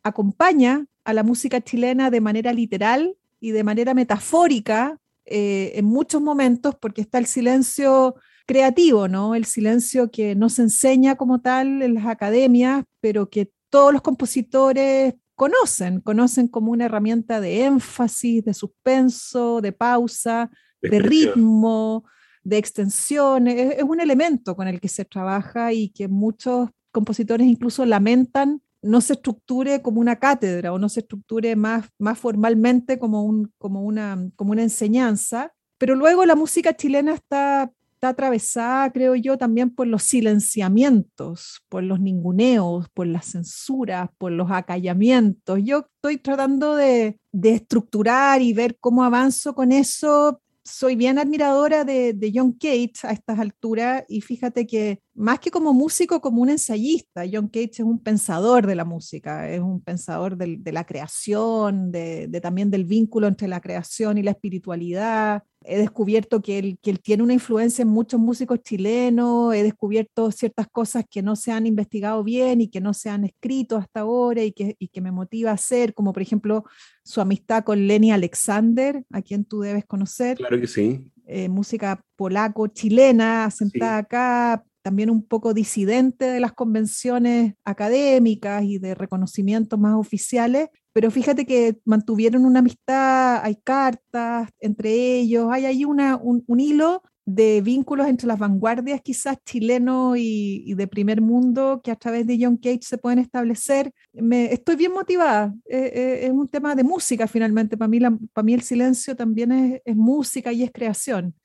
acompaña 0.01 0.86
a 1.03 1.13
la 1.13 1.24
música 1.24 1.62
chilena 1.62 2.09
de 2.09 2.21
manera 2.21 2.53
literal 2.53 3.15
y 3.39 3.51
de 3.51 3.63
manera 3.63 3.94
metafórica 3.94 5.00
eh, 5.25 5.74
en 5.75 5.86
muchos 5.86 6.21
momentos, 6.21 6.75
porque 6.81 7.01
está 7.01 7.19
el 7.19 7.27
silencio 7.27 8.15
creativo, 8.47 9.07
¿no? 9.07 9.36
El 9.36 9.45
silencio 9.45 10.09
que 10.09 10.33
no 10.33 10.50
se 10.50 10.63
enseña 10.63 11.15
como 11.15 11.39
tal 11.39 11.83
en 11.83 11.94
las 11.94 12.07
academias, 12.07 12.83
pero 13.00 13.30
que 13.30 13.51
todos 13.69 13.94
los 13.94 14.01
compositores 14.01 15.13
conocen, 15.36 16.01
conocen 16.01 16.47
como 16.47 16.71
una 16.71 16.86
herramienta 16.86 17.39
de 17.39 17.65
énfasis, 17.65 18.44
de 18.44 18.56
suspenso, 18.56 19.62
de 19.62 19.71
pausa, 19.71 20.50
de, 20.81 21.00
ritmo, 21.00 22.06
de 22.44 22.57
extensión. 22.57 23.47
es, 23.47 23.83
un 23.83 24.00
elemento 24.00 24.56
con 24.56 24.68
el 24.68 24.80
que 24.80 24.88
se 24.88 25.06
trabaja 25.06 25.74
y 25.74 25.89
que 25.89 26.07
muchos 26.07 26.69
compositores 26.91 27.47
incluso 27.47 27.86
lamentan 27.86 28.62
no 28.81 29.01
se 29.01 29.13
estructure 29.13 29.81
como 29.81 30.00
una 30.00 30.18
cátedra 30.18 30.74
o 30.74 30.80
no 30.80 30.89
se 30.89 31.01
estructure 31.01 31.56
más, 31.56 31.88
más 31.97 32.18
formalmente 32.18 32.97
como, 32.97 33.24
un, 33.24 33.51
como, 33.57 33.83
una, 33.83 34.30
como 34.36 34.51
una 34.51 34.63
enseñanza. 34.63 35.53
Pero 35.77 35.95
luego 35.95 36.25
la 36.25 36.36
música 36.36 36.75
chilena 36.75 37.13
está, 37.13 37.71
está 37.94 38.09
atravesada, 38.09 38.91
creo 38.91 39.15
yo, 39.15 39.38
también 39.38 39.69
por 39.69 39.88
los 39.88 40.03
silenciamientos, 40.03 41.62
por 41.69 41.83
los 41.83 42.00
ninguneos, 42.00 42.88
por 42.94 43.07
las 43.07 43.31
censuras, 43.31 44.09
por 44.18 44.31
los 44.31 44.50
acallamientos. 44.51 45.59
Yo 45.63 45.86
estoy 45.95 46.18
tratando 46.18 46.75
de, 46.75 47.19
de 47.31 47.51
estructurar 47.51 48.41
y 48.41 48.53
ver 48.53 48.77
cómo 48.80 49.03
avanzo 49.03 49.53
con 49.56 49.71
eso 49.71 50.41
soy 50.69 50.95
bien 50.95 51.19
admiradora 51.19 51.83
de, 51.83 52.31
John 52.33 52.54
Cage 52.54 52.94
a 53.04 53.12
estas 53.12 53.39
alturas 53.39 54.04
y 54.07 54.21
fíjate 54.21 54.68
que 54.68 55.01
más 55.19 55.39
que 55.39 55.51
como 55.51 55.74
músico, 55.74 56.21
como 56.21 56.42
un 56.42 56.50
ensayista, 56.50 57.25
John 57.30 57.50
Cage 57.50 57.71
es 57.74 57.80
un 57.81 58.00
pensador 58.00 58.66
de 58.66 58.75
la 58.75 58.86
música, 58.86 59.51
es 59.51 59.60
un 59.60 59.81
pensador 59.81 60.38
de, 60.38 60.71
la 60.71 60.86
creación, 60.86 61.92
de, 61.92 62.30
también 62.42 62.71
del 62.71 62.86
vínculo 62.86 63.27
entre 63.27 63.50
la 63.50 63.60
creación 63.60 64.18
y 64.18 64.24
la 64.24 64.31
espiritualidad, 64.31 65.44
he 65.66 65.77
descubierto 65.77 66.42
que 66.42 66.57
él, 66.60 66.80
que 66.81 66.92
él 66.92 67.01
tiene 67.01 67.21
una 67.21 67.33
influencia 67.33 67.81
en 67.81 67.89
muchos 67.89 68.18
músicos 68.18 68.62
chilenos, 68.63 69.54
he 69.54 69.62
descubierto 69.62 70.31
ciertas 70.31 70.68
cosas 70.69 71.04
que 71.10 71.22
no 71.22 71.36
se 71.36 71.51
han 71.51 71.68
investigado 71.68 72.24
bien 72.24 72.62
y 72.62 72.69
que 72.69 72.80
no 72.80 72.94
se 72.94 73.10
han 73.10 73.25
escrito 73.25 73.75
hasta 73.75 74.00
ahora 74.00 74.42
y 74.45 74.54
que, 74.54 74.77
y 74.80 74.88
que 74.88 75.01
me 75.01 75.12
motiva 75.12 75.51
a 75.51 75.56
hacer, 75.56 75.94
como 75.94 76.13
por 76.13 76.22
ejemplo 76.22 76.63
su 77.04 77.19
amistad 77.19 77.65
con 77.65 77.88
Lenny 77.88 78.12
Alexander, 78.12 79.04
a 79.12 79.22
quien 79.22 79.44
tú 79.44 79.60
debes 79.60 79.86
conocer. 79.86 80.38
Claro 80.38 80.62
que 80.62 80.68
sí. 80.68 81.12
Eh, 81.25 81.50
música 81.50 82.01
polaco-chilena, 82.15 83.45
asentada 83.45 83.98
acá, 83.98 84.63
también 84.81 85.09
un 85.09 85.23
poco 85.23 85.53
disidente 85.53 86.25
de 86.25 86.39
las 86.39 86.53
convenciones 86.53 87.53
académicas 87.63 88.63
y 88.63 88.77
de 88.77 88.95
reconocimientos 88.95 89.79
más 89.79 89.95
oficiales, 89.95 90.69
pero 90.93 91.11
fíjate 91.11 91.45
que 91.45 91.77
mantuvieron 91.85 92.45
una 92.45 92.59
amistad, 92.59 93.41
hay 93.43 93.55
cartas 93.55 94.50
entre 94.59 95.19
ellos, 95.19 95.48
hay 95.51 95.65
ahí 95.65 95.86
una, 95.86 96.17
un, 96.17 96.59
hilo 96.59 97.03
de 97.25 97.62
vínculos 97.62 98.07
entre 98.07 98.27
las 98.27 98.39
vanguardias 98.39 99.01
quizás 99.01 99.38
chileno 99.45 100.15
y, 100.17 100.74
de 100.74 100.88
primer 100.88 101.21
mundo 101.21 101.81
que 101.83 101.91
a 101.91 101.95
través 101.95 102.25
de 102.25 102.39
John 102.41 102.57
Cage 102.57 102.81
se 102.81 102.98
pueden 102.98 103.19
establecer. 103.19 103.91
Me, 104.13 104.51
estoy 104.51 104.75
bien 104.75 104.91
motivada, 104.91 105.53
eh, 105.69 105.91
eh, 105.93 106.19
es 106.24 106.31
un 106.31 106.48
tema 106.48 106.74
de 106.75 106.83
música 106.83 107.27
finalmente, 107.27 107.77
para 107.77 107.88
mí, 107.88 108.00
para 108.33 108.43
mí 108.43 108.53
el 108.53 108.62
silencio 108.62 109.15
también 109.15 109.51
es, 109.51 109.81
es 109.86 109.95
música 109.95 110.51
y 110.51 110.63
es 110.63 110.71
creación. 110.71 111.36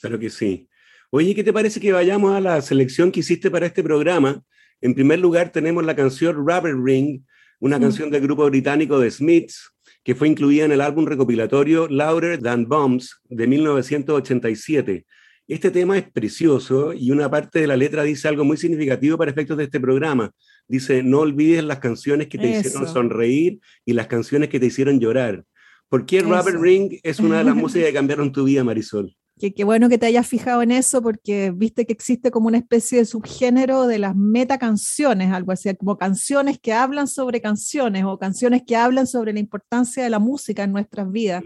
Claro 0.00 0.18
que 0.18 0.30
sí. 0.30 0.68
Oye, 1.14 1.34
¿qué 1.34 1.44
te 1.44 1.52
parece 1.52 1.78
que 1.78 1.92
vayamos 1.92 2.34
a 2.34 2.40
la 2.40 2.62
selección 2.62 3.12
que 3.12 3.20
hiciste 3.20 3.50
para 3.50 3.66
este 3.66 3.82
programa? 3.82 4.42
En 4.80 4.94
primer 4.94 5.18
lugar 5.18 5.52
tenemos 5.52 5.84
la 5.84 5.94
canción 5.94 6.34
Rubber 6.34 6.74
Ring 6.74 7.20
una 7.60 7.78
canción 7.78 8.10
del 8.10 8.22
grupo 8.22 8.48
británico 8.48 8.98
The 8.98 9.10
Smiths, 9.10 9.74
que 10.02 10.14
fue 10.14 10.26
incluida 10.28 10.64
en 10.64 10.72
el 10.72 10.80
álbum 10.80 11.04
recopilatorio 11.04 11.86
Louder 11.86 12.40
Than 12.40 12.66
Bombs 12.66 13.20
de 13.28 13.46
1987. 13.46 15.04
Este 15.46 15.70
tema 15.70 15.98
es 15.98 16.10
precioso 16.10 16.94
y 16.94 17.10
una 17.10 17.30
parte 17.30 17.60
de 17.60 17.66
la 17.66 17.76
letra 17.76 18.04
dice 18.04 18.26
algo 18.26 18.44
muy 18.44 18.56
significativo 18.56 19.18
para 19.18 19.30
efectos 19.30 19.58
de 19.58 19.64
este 19.64 19.80
programa. 19.80 20.32
Dice, 20.66 21.02
no 21.02 21.20
olvides 21.20 21.62
las 21.62 21.78
canciones 21.78 22.28
que 22.28 22.38
te 22.38 22.58
hicieron 22.58 22.88
sonreír 22.88 23.60
y 23.84 23.92
las 23.92 24.06
canciones 24.06 24.48
que 24.48 24.58
te 24.58 24.66
hicieron 24.66 24.98
llorar. 24.98 25.44
¿Por 25.90 26.06
qué 26.06 26.22
Rubber 26.22 26.58
Ring 26.58 26.98
es 27.02 27.20
una 27.20 27.36
de 27.36 27.44
las 27.44 27.54
músicas 27.54 27.88
que 27.88 27.94
cambiaron 27.94 28.32
tu 28.32 28.44
vida, 28.44 28.64
Marisol? 28.64 29.14
Qué 29.50 29.64
bueno 29.64 29.88
que 29.88 29.98
te 29.98 30.06
hayas 30.06 30.28
fijado 30.28 30.62
en 30.62 30.70
eso 30.70 31.02
porque 31.02 31.50
viste 31.50 31.84
que 31.84 31.92
existe 31.92 32.30
como 32.30 32.46
una 32.46 32.58
especie 32.58 32.98
de 32.98 33.04
subgénero 33.04 33.88
de 33.88 33.98
las 33.98 34.14
metacanciones, 34.14 35.32
algo 35.32 35.50
así, 35.50 35.74
como 35.74 35.98
canciones 35.98 36.60
que 36.60 36.72
hablan 36.72 37.08
sobre 37.08 37.40
canciones 37.40 38.04
o 38.04 38.18
canciones 38.18 38.62
que 38.64 38.76
hablan 38.76 39.08
sobre 39.08 39.32
la 39.32 39.40
importancia 39.40 40.04
de 40.04 40.10
la 40.10 40.20
música 40.20 40.62
en 40.62 40.70
nuestras 40.70 41.10
vidas. 41.10 41.42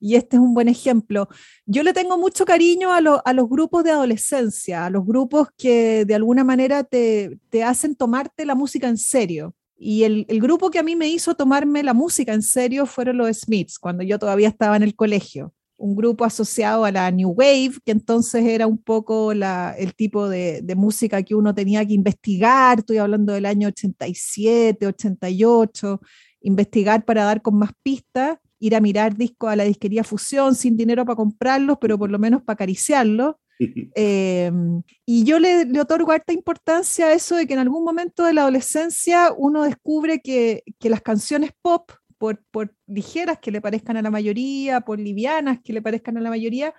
Y 0.00 0.14
este 0.14 0.36
es 0.36 0.40
un 0.40 0.54
buen 0.54 0.68
ejemplo. 0.68 1.28
Yo 1.66 1.82
le 1.82 1.92
tengo 1.92 2.16
mucho 2.16 2.46
cariño 2.46 2.92
a, 2.92 2.98
a, 2.98 3.32
los 3.34 3.48
grupos 3.48 3.84
de 3.84 3.90
adolescencia, 3.90 4.86
a 4.86 4.90
los 4.90 5.04
grupos 5.04 5.48
que 5.58 6.06
de 6.06 6.14
alguna 6.14 6.44
manera 6.44 6.82
te, 6.82 7.38
te 7.50 7.62
hacen 7.62 7.94
tomarte 7.94 8.46
la 8.46 8.54
música 8.54 8.88
en 8.88 8.96
serio. 8.96 9.54
Y 9.76 10.04
el, 10.04 10.24
el, 10.28 10.40
grupo 10.40 10.70
que 10.70 10.78
a 10.78 10.82
mí 10.82 10.96
me 10.96 11.08
hizo 11.08 11.34
tomarme 11.34 11.82
la 11.82 11.92
música 11.92 12.32
en 12.32 12.42
serio 12.42 12.86
fueron 12.86 13.18
los 13.18 13.36
Smiths, 13.36 13.78
cuando 13.78 14.02
yo 14.02 14.18
todavía 14.18 14.48
estaba 14.48 14.76
en 14.76 14.82
el 14.82 14.94
colegio. 14.94 15.52
Un 15.76 15.96
grupo 15.96 16.24
asociado 16.24 16.84
a 16.84 16.92
la 16.92 17.10
New 17.10 17.30
Wave, 17.30 17.74
que 17.84 17.92
entonces 17.92 18.44
era 18.44 18.66
un 18.66 18.78
poco 18.78 19.32
el 19.32 19.94
tipo 19.96 20.28
de, 20.28 20.60
de, 20.62 20.74
música 20.74 21.22
que 21.22 21.34
uno 21.34 21.54
tenía 21.54 21.84
que 21.84 21.94
investigar, 21.94 22.78
estoy 22.78 22.98
hablando 22.98 23.32
del 23.32 23.46
año 23.46 23.68
87, 23.68 24.86
88, 24.86 26.00
investigar 26.42 27.04
para 27.04 27.24
dar 27.24 27.42
con 27.42 27.56
más 27.56 27.72
pistas, 27.82 28.38
ir 28.58 28.76
a 28.76 28.80
mirar 28.80 29.16
discos 29.16 29.50
a 29.50 29.56
la 29.56 29.64
disquería 29.64 30.04
Fusión 30.04 30.54
sin 30.54 30.76
dinero 30.76 31.04
para 31.04 31.16
comprarlos, 31.16 31.78
pero 31.80 31.98
por 31.98 32.10
lo 32.10 32.18
menos 32.18 32.42
para 32.42 32.54
acariciarlos. 32.54 33.36
Em, 33.94 34.82
y 35.06 35.22
yo 35.22 35.38
le, 35.38 35.64
le, 35.64 35.80
otorgo 35.80 36.10
harta 36.10 36.32
importancia 36.32 37.06
a 37.06 37.12
eso 37.12 37.36
de 37.36 37.46
que 37.46 37.52
en 37.52 37.60
algún 37.60 37.84
momento 37.84 38.24
de 38.24 38.32
la 38.32 38.40
adolescencia 38.40 39.32
uno 39.36 39.62
descubre 39.62 40.20
que, 40.20 40.64
que 40.80 40.90
las 40.90 41.02
canciones 41.02 41.52
pop, 41.62 41.92
por, 42.24 42.42
por, 42.50 42.74
ligeras 42.86 43.38
que 43.38 43.50
le 43.50 43.60
parezcan 43.60 43.98
a 43.98 44.02
la 44.02 44.10
mayoría, 44.10 44.80
por 44.80 44.98
livianas 44.98 45.58
que 45.62 45.74
le 45.74 45.82
parezcan 45.82 46.16
a 46.16 46.22
la 46.22 46.30
mayoría, 46.30 46.72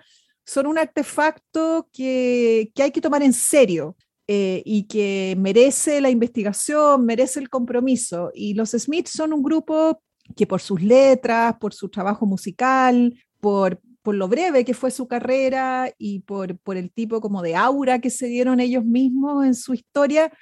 son 0.44 0.66
un 0.66 0.76
artefacto 0.76 1.88
que, 1.92 2.72
que 2.74 2.82
hay 2.82 2.90
que 2.90 3.00
tomar 3.00 3.22
en 3.22 3.32
serio. 3.32 3.96
Eh, 4.28 4.60
y 4.64 4.88
que 4.88 5.36
merece 5.38 6.00
la 6.00 6.10
investigación, 6.10 7.06
merece 7.06 7.38
el 7.38 7.48
compromiso. 7.48 8.32
Y 8.34 8.54
los 8.54 8.70
Smiths 8.70 9.12
son 9.12 9.32
un 9.32 9.40
grupo 9.40 10.02
que 10.34 10.48
por 10.48 10.60
sus 10.60 10.82
letras, 10.82 11.54
por 11.60 11.72
su 11.72 11.88
trabajo 11.90 12.26
musical, 12.26 13.14
por, 13.38 13.80
por 14.02 14.16
lo 14.16 14.26
breve 14.26 14.64
que 14.64 14.74
fue 14.74 14.90
su 14.90 15.06
carrera 15.06 15.92
y 15.96 16.22
por, 16.22 16.58
por 16.58 16.76
el 16.76 16.90
tipo 16.90 17.20
como 17.20 17.40
de 17.40 17.54
aura 17.54 18.00
que 18.00 18.10
se 18.10 18.26
dieron 18.26 18.58
ellos 18.58 18.84
mismos 18.84 19.46
en 19.46 19.54
su 19.54 19.74
historia, 19.74 20.32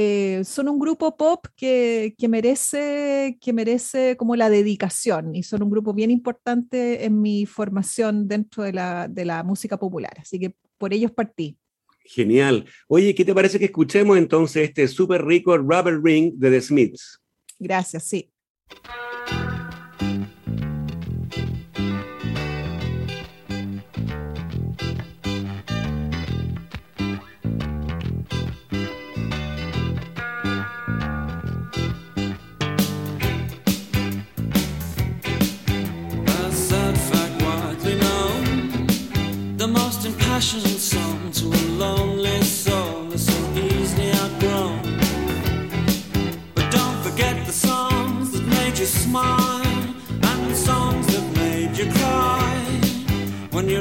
eh, 0.00 0.44
son 0.44 0.68
un 0.68 0.78
grupo 0.78 1.16
pop 1.16 1.44
que, 1.56 2.14
que, 2.16 2.28
merece, 2.28 3.36
que 3.40 3.52
merece 3.52 4.16
como 4.16 4.36
la 4.36 4.48
dedicación 4.48 5.34
y 5.34 5.42
son 5.42 5.64
un 5.64 5.70
grupo 5.70 5.92
bien 5.92 6.12
importante 6.12 7.04
en 7.04 7.20
mi 7.20 7.46
formación 7.46 8.28
dentro 8.28 8.62
de 8.62 8.72
la, 8.72 9.08
de 9.08 9.24
la 9.24 9.42
música 9.42 9.76
popular. 9.76 10.12
Así 10.20 10.38
que 10.38 10.54
por 10.78 10.94
ellos 10.94 11.10
partí. 11.10 11.58
Genial. 12.04 12.64
Oye, 12.86 13.12
¿qué 13.12 13.24
te 13.24 13.34
parece 13.34 13.58
que 13.58 13.64
escuchemos 13.64 14.16
entonces 14.16 14.68
este 14.68 14.86
súper 14.86 15.24
rico 15.24 15.58
Rubber 15.58 16.00
Ring 16.00 16.32
de 16.36 16.52
The 16.52 16.60
Smiths? 16.60 17.20
Gracias, 17.58 18.04
sí. 18.04 18.30
Smile 49.08 49.62
and 50.30 50.56
songs 50.56 51.06
that 51.06 51.26
made 51.36 51.72
you 51.78 51.86
cry. 51.92 52.56
When 53.52 53.68
you 53.68 53.80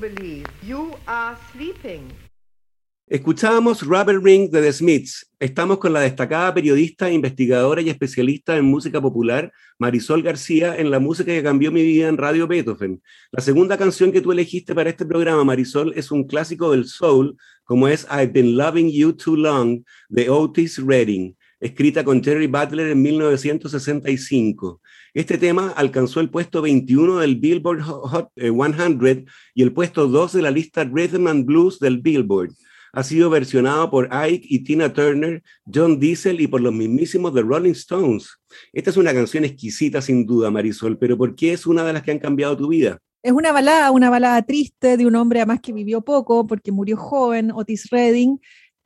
believe. 0.00 0.46
You 0.62 0.96
are. 1.06 1.36
Escuchábamos 3.06 3.82
Rubber 3.82 4.22
Ring 4.22 4.50
de 4.50 4.62
The 4.62 4.72
Smiths. 4.72 5.30
Estamos 5.40 5.78
con 5.78 5.92
la 5.92 6.00
destacada 6.00 6.54
periodista, 6.54 7.10
investigadora 7.10 7.82
y 7.82 7.90
especialista 7.90 8.56
en 8.56 8.64
música 8.64 9.00
popular, 9.00 9.52
Marisol 9.78 10.22
García, 10.22 10.76
en 10.76 10.90
la 10.92 11.00
música 11.00 11.32
que 11.32 11.42
cambió 11.42 11.72
mi 11.72 11.82
vida 11.82 12.08
en 12.08 12.16
Radio 12.16 12.46
Beethoven. 12.46 13.02
La 13.32 13.42
segunda 13.42 13.76
canción 13.76 14.12
que 14.12 14.20
tú 14.20 14.30
elegiste 14.30 14.76
para 14.76 14.90
este 14.90 15.04
programa, 15.04 15.42
Marisol, 15.44 15.92
es 15.96 16.12
un 16.12 16.24
clásico 16.24 16.70
del 16.70 16.86
soul, 16.86 17.36
como 17.64 17.88
es 17.88 18.06
I've 18.10 18.28
Been 18.32 18.56
Loving 18.56 18.90
You 18.92 19.12
Too 19.12 19.36
Long, 19.36 19.82
de 20.08 20.30
Otis 20.30 20.78
Redding, 20.78 21.36
escrita 21.58 22.04
con 22.04 22.22
Terry 22.22 22.46
Butler 22.46 22.92
en 22.92 23.02
1965. 23.02 24.80
Este 25.12 25.38
tema 25.38 25.72
alcanzó 25.76 26.20
el 26.20 26.30
puesto 26.30 26.62
21 26.62 27.18
del 27.18 27.36
Billboard 27.36 27.80
Hot 27.82 28.30
100 28.36 29.06
eh, 29.06 29.24
y 29.54 29.62
el 29.62 29.72
puesto 29.72 30.06
2 30.06 30.32
de 30.34 30.42
la 30.42 30.50
lista 30.50 30.84
Rhythm 30.84 31.26
and 31.26 31.46
Blues 31.46 31.80
del 31.80 31.98
Billboard 31.98 32.50
ha 32.92 33.02
sido 33.02 33.30
versionado 33.30 33.90
por 33.90 34.08
Ike 34.12 34.46
y 34.48 34.64
Tina 34.64 34.92
Turner, 34.92 35.42
John 35.72 35.98
Diesel 35.98 36.40
y 36.40 36.46
por 36.46 36.60
los 36.60 36.72
mismísimos 36.72 37.34
The 37.34 37.42
Rolling 37.42 37.72
Stones. 37.72 38.36
Esta 38.72 38.90
es 38.90 38.96
una 38.96 39.12
canción 39.12 39.44
exquisita 39.44 40.00
sin 40.00 40.26
duda, 40.26 40.50
Marisol, 40.50 40.98
pero 40.98 41.16
¿por 41.16 41.34
qué 41.34 41.52
es 41.52 41.66
una 41.66 41.84
de 41.84 41.92
las 41.92 42.02
que 42.02 42.10
han 42.10 42.18
cambiado 42.18 42.56
tu 42.56 42.68
vida? 42.68 42.98
Es 43.22 43.32
una 43.32 43.52
balada, 43.52 43.90
una 43.90 44.10
balada 44.10 44.42
triste 44.42 44.96
de 44.96 45.06
un 45.06 45.14
hombre 45.14 45.40
además 45.40 45.60
que 45.60 45.72
vivió 45.72 46.00
poco 46.00 46.46
porque 46.46 46.72
murió 46.72 46.96
joven, 46.96 47.52
Otis 47.52 47.90
Redding, 47.90 48.40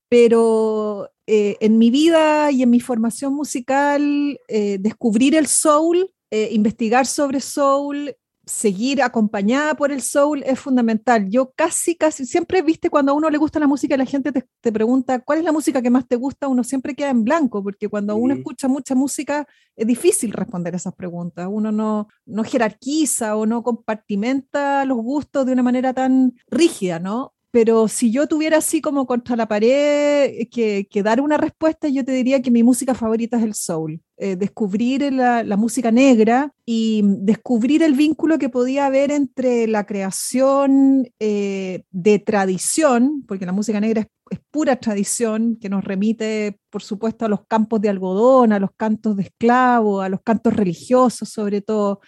pero 0.08 1.10
eh, 1.26 1.56
en 1.60 1.78
mi 1.78 1.90
vida 1.90 2.50
y 2.50 2.62
en 2.62 2.70
mi 2.70 2.80
formación 2.80 3.34
musical, 3.34 4.38
eh, 4.48 4.78
descubrir 4.80 5.34
el 5.34 5.46
soul, 5.46 6.10
eh, 6.36 6.48
investigar 6.50 7.06
sobre 7.06 7.38
soul, 7.38 8.16
seguir 8.44 9.00
acompañada 9.02 9.76
por 9.76 9.92
el 9.92 10.02
soul 10.02 10.42
es 10.42 10.58
fundamental. 10.58 11.30
Yo 11.30 11.52
casi, 11.54 11.94
casi, 11.94 12.26
siempre 12.26 12.60
viste 12.60 12.90
cuando 12.90 13.12
a 13.12 13.14
uno 13.14 13.30
le 13.30 13.38
gusta 13.38 13.60
la 13.60 13.68
música, 13.68 13.96
la 13.96 14.04
gente 14.04 14.32
te, 14.32 14.72
pregunta 14.72 15.20
cuál 15.20 15.38
es 15.38 15.44
la 15.44 15.52
música 15.52 15.80
que 15.80 15.90
más 15.90 16.08
te 16.08 16.16
gusta, 16.16 16.48
uno 16.48 16.64
siempre 16.64 16.96
queda 16.96 17.10
en 17.10 17.22
blanco, 17.22 17.62
porque 17.62 17.88
cuando 17.88 18.16
uno 18.16 18.34
escucha 18.34 18.66
mucha 18.66 18.96
música 18.96 19.46
es 19.76 19.86
difícil 19.86 20.32
responder 20.32 20.74
esas 20.74 20.94
preguntas. 20.94 21.46
Uno 21.48 21.70
no, 21.70 22.08
no 22.26 22.42
jerarquiza 22.42 23.36
o 23.36 23.46
no 23.46 23.62
compartimenta 23.62 24.84
los 24.86 24.98
gustos 24.98 25.46
de 25.46 25.52
una 25.52 25.62
manera 25.62 25.94
tan 25.94 26.34
rígida, 26.48 26.98
¿no? 26.98 27.33
Pero 27.54 27.86
si 27.86 28.10
yo 28.10 28.26
tuviera 28.26 28.56
así 28.56 28.80
como 28.80 29.06
contra 29.06 29.36
la 29.36 29.46
pared 29.46 30.24
eh, 30.24 30.48
que, 30.50 30.88
que 30.90 31.04
dar 31.04 31.20
una 31.20 31.36
respuesta, 31.36 31.86
yo 31.88 32.04
te 32.04 32.10
diría 32.10 32.42
que 32.42 32.50
mi 32.50 32.64
música 32.64 32.96
favorita 32.96 33.36
es 33.36 33.44
el 33.44 33.54
soul. 33.54 34.00
Eh, 34.16 34.34
descubrir 34.34 35.12
la, 35.12 35.44
música 35.56 35.92
negra 35.92 36.52
y 36.66 37.02
descubrir 37.04 37.84
el 37.84 37.92
vínculo 37.92 38.38
que 38.38 38.48
podía 38.48 38.86
haber 38.86 39.12
entre 39.12 39.68
la 39.68 39.86
creación 39.86 41.06
eh, 41.20 41.84
de 41.92 42.18
tradición, 42.18 43.22
porque 43.28 43.46
la 43.46 43.52
música 43.52 43.78
negra 43.78 44.00
es, 44.30 44.40
pura 44.50 44.74
tradición, 44.74 45.56
que 45.60 45.68
nos 45.68 45.84
remite, 45.84 46.58
por 46.70 46.82
supuesto, 46.82 47.24
a 47.24 47.28
los 47.28 47.46
campos 47.46 47.80
de 47.80 47.88
algodón, 47.88 48.52
a 48.52 48.58
los 48.58 48.70
cantos 48.76 49.14
de 49.16 49.22
esclavo, 49.22 50.00
a 50.00 50.08
los 50.08 50.22
cantos 50.24 50.54
religiosos 50.54 51.28
sobre 51.28 51.60
todo, 51.60 52.00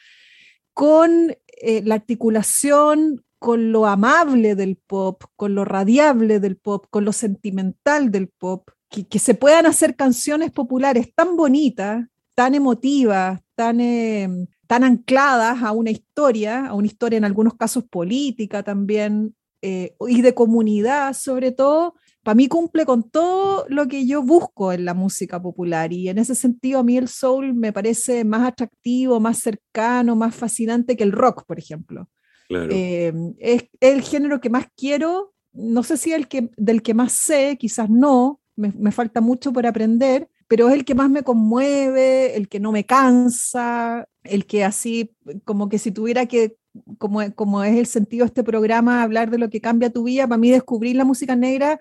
con 0.74 1.36
la 1.82 1.94
articulación 1.94 3.22
con 3.38 3.72
lo 3.72 3.86
amable 3.86 4.54
del 4.54 4.76
pop, 4.76 5.22
con 5.36 5.54
lo 5.54 5.64
radiable 5.64 6.40
del 6.40 6.56
pop, 6.56 6.86
con 6.90 7.04
lo 7.04 7.12
sentimental 7.12 8.10
del 8.10 8.28
pop, 8.28 8.70
que, 8.88 9.18
se 9.18 9.34
puedan 9.34 9.66
hacer 9.66 9.96
canciones 9.96 10.52
populares 10.52 11.12
tan 11.14 11.36
bonitas, 11.36 12.06
tan 12.34 12.54
emotivas, 12.54 13.40
tan, 13.54 13.80
em, 13.80 14.46
tan 14.66 14.84
ancladas 14.84 15.62
a 15.62 15.72
una 15.72 15.90
historia, 15.90 16.66
a 16.66 16.74
una 16.74 16.86
historia 16.86 17.18
en 17.18 17.24
algunos 17.24 17.54
casos 17.54 17.84
política 17.84 18.62
también, 18.62 19.34
eh, 19.62 19.96
y 20.08 20.22
de 20.22 20.34
comunidad 20.34 21.14
sobre 21.14 21.50
todo, 21.52 21.94
para 22.22 22.34
mí 22.34 22.48
cumple 22.48 22.84
con 22.84 23.08
todo 23.08 23.66
lo 23.68 23.86
que 23.86 24.06
yo 24.06 24.22
busco 24.22 24.72
en 24.72 24.84
la 24.84 24.94
música 24.94 25.40
popular 25.40 25.92
y 25.92 26.08
en 26.08 26.18
ese 26.18 26.34
sentido 26.34 26.80
a 26.80 26.82
mí 26.82 26.96
el 26.96 27.08
soul 27.08 27.54
me 27.54 27.72
parece 27.72 28.24
más 28.24 28.46
atractivo, 28.46 29.20
más 29.20 29.38
cercano, 29.38 30.16
más 30.16 30.34
fascinante 30.34 30.96
que 30.96 31.04
el 31.04 31.12
rock, 31.12 31.44
por 31.46 31.58
ejemplo. 31.58 32.08
Eh, 32.48 33.12
es 33.38 33.64
el 33.80 34.02
género 34.02 34.40
que 34.40 34.50
más 34.50 34.66
quiero, 34.76 35.34
no 35.52 35.82
sé 35.82 35.96
si 35.96 36.12
el 36.12 36.28
que, 36.28 36.50
del 36.56 36.82
que 36.82 36.94
más 36.94 37.12
sé, 37.12 37.56
quizás 37.58 37.90
no, 37.90 38.40
me, 38.56 38.92
falta 38.92 39.20
mucho 39.20 39.52
por 39.52 39.66
aprender, 39.66 40.28
pero 40.48 40.68
es 40.68 40.74
el 40.74 40.84
que 40.84 40.94
más 40.94 41.10
me 41.10 41.22
conmueve, 41.22 42.36
el 42.36 42.48
que 42.48 42.60
no 42.60 42.72
me 42.72 42.84
cansa, 42.84 44.08
el 44.22 44.46
que 44.46 44.64
así, 44.64 45.14
como 45.44 45.68
que 45.68 45.78
si 45.78 45.90
tuviera 45.90 46.26
que, 46.26 46.56
como, 46.98 47.20
como 47.34 47.64
es 47.64 47.76
el 47.76 47.86
sentido 47.86 48.24
de 48.24 48.28
este 48.28 48.44
programa, 48.44 49.02
hablar 49.02 49.30
de 49.30 49.38
lo 49.38 49.50
que 49.50 49.60
cambia 49.60 49.92
tu 49.92 50.04
vida, 50.04 50.26
para 50.26 50.38
mí 50.38 50.50
descubrir 50.50 50.96
la 50.96 51.04
música 51.04 51.36
negra 51.36 51.80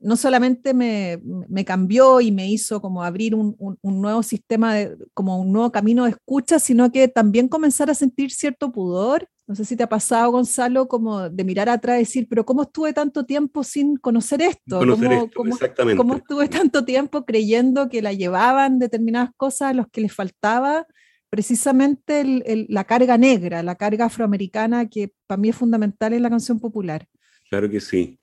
no 0.00 0.16
solamente 0.16 0.74
me, 0.74 1.20
me, 1.48 1.64
cambió 1.64 2.20
y 2.20 2.30
me 2.30 2.48
hizo 2.48 2.80
como 2.80 3.02
abrir 3.02 3.34
un, 3.34 3.56
un, 3.58 4.00
nuevo 4.00 4.22
sistema, 4.22 4.74
de, 4.74 4.96
como 5.12 5.40
un 5.40 5.52
nuevo 5.52 5.72
camino 5.72 6.04
de 6.04 6.10
escucha, 6.10 6.58
sino 6.58 6.92
que 6.92 7.08
también 7.08 7.48
comenzar 7.48 7.90
a 7.90 7.94
sentir 7.94 8.30
cierto 8.30 8.70
pudor. 8.70 9.28
No 9.46 9.54
sé 9.54 9.64
si 9.64 9.76
te 9.76 9.82
ha 9.82 9.88
pasado, 9.88 10.30
Gonzalo, 10.30 10.88
como 10.88 11.28
de 11.30 11.42
mirar 11.42 11.68
atrás 11.68 11.96
y 11.96 12.00
decir, 12.00 12.26
pero 12.28 12.44
¿cómo 12.44 12.62
estuve 12.62 12.92
tanto 12.92 13.24
tiempo 13.24 13.64
sin 13.64 13.96
conocer 13.96 14.42
esto? 14.42 14.78
Conocer 14.78 15.08
¿Cómo, 15.08 15.24
esto 15.24 15.36
cómo, 15.36 15.54
exactamente. 15.54 15.96
¿Cómo 15.96 16.14
estuve 16.14 16.48
tanto 16.48 16.84
tiempo 16.84 17.24
creyendo 17.24 17.88
que 17.88 18.02
la 18.02 18.12
llevaban 18.12 18.78
determinadas 18.78 19.30
cosas 19.36 19.70
a 19.70 19.74
los 19.74 19.88
que 19.88 20.02
les 20.02 20.14
faltaba? 20.14 20.86
Precisamente 21.30 22.20
el, 22.20 22.42
el, 22.46 22.66
la 22.68 22.84
carga 22.84 23.18
negra, 23.18 23.62
la 23.62 23.74
carga 23.74 24.04
afroamericana, 24.04 24.88
que 24.88 25.12
para 25.26 25.40
mí 25.40 25.48
es 25.48 25.56
fundamental 25.56 26.12
en 26.12 26.22
la 26.22 26.30
canción 26.30 26.60
popular. 26.60 27.06
Claro 27.50 27.68
que 27.68 27.80
sí. 27.80 28.18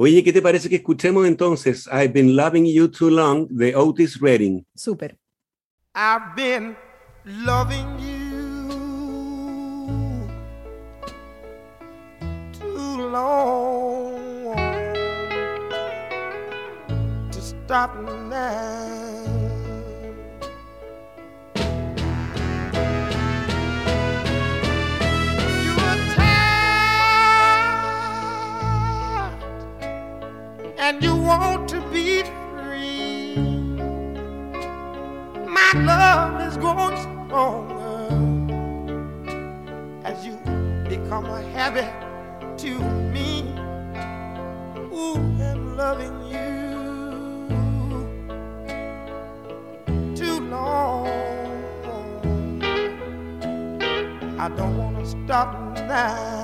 Oye, 0.00 0.22
¿qué 0.22 0.32
te 0.32 0.40
parece 0.40 0.68
que 0.68 0.76
escuchemos 0.76 1.26
entonces 1.26 1.88
I've 1.88 2.12
Been 2.12 2.36
Loving 2.36 2.66
You 2.66 2.88
Too 2.88 3.10
Long 3.10 3.48
de 3.48 3.74
Otis 3.74 4.20
Redding? 4.20 4.64
Súper. 4.72 5.18
I've 5.92 6.36
been 6.36 6.76
loving 7.24 7.98
you 7.98 8.38
too 12.52 13.10
long 13.10 14.54
to 17.32 17.40
stop 17.40 17.96
now. 18.30 19.17
And 30.88 31.02
you 31.04 31.14
want 31.14 31.68
to 31.68 31.82
be 31.92 32.22
free. 32.22 33.36
My 35.46 35.72
love 35.74 36.40
is 36.48 36.56
growing 36.56 36.96
stronger 36.96 38.08
as 40.02 40.24
you 40.24 40.34
become 40.88 41.26
a 41.26 41.42
habit 41.56 41.92
to 42.62 42.78
me. 43.12 43.42
Ooh, 44.96 45.18
I'm 45.48 45.76
loving 45.76 46.16
you 46.32 46.48
too 50.16 50.40
long. 50.48 51.06
I 54.38 54.48
don't 54.56 54.78
want 54.78 54.96
to 55.00 55.06
stop 55.06 55.52
now. 55.86 56.37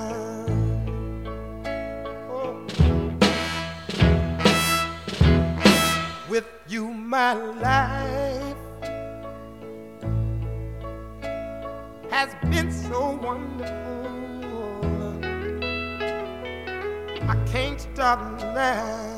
My 7.14 7.33
life 7.33 8.57
has 12.11 12.35
been 12.50 12.72
so 12.72 13.16
wonderful. 13.22 13.70
I 17.31 17.37
can't 17.53 17.81
stop 17.81 18.18
now. 18.40 19.13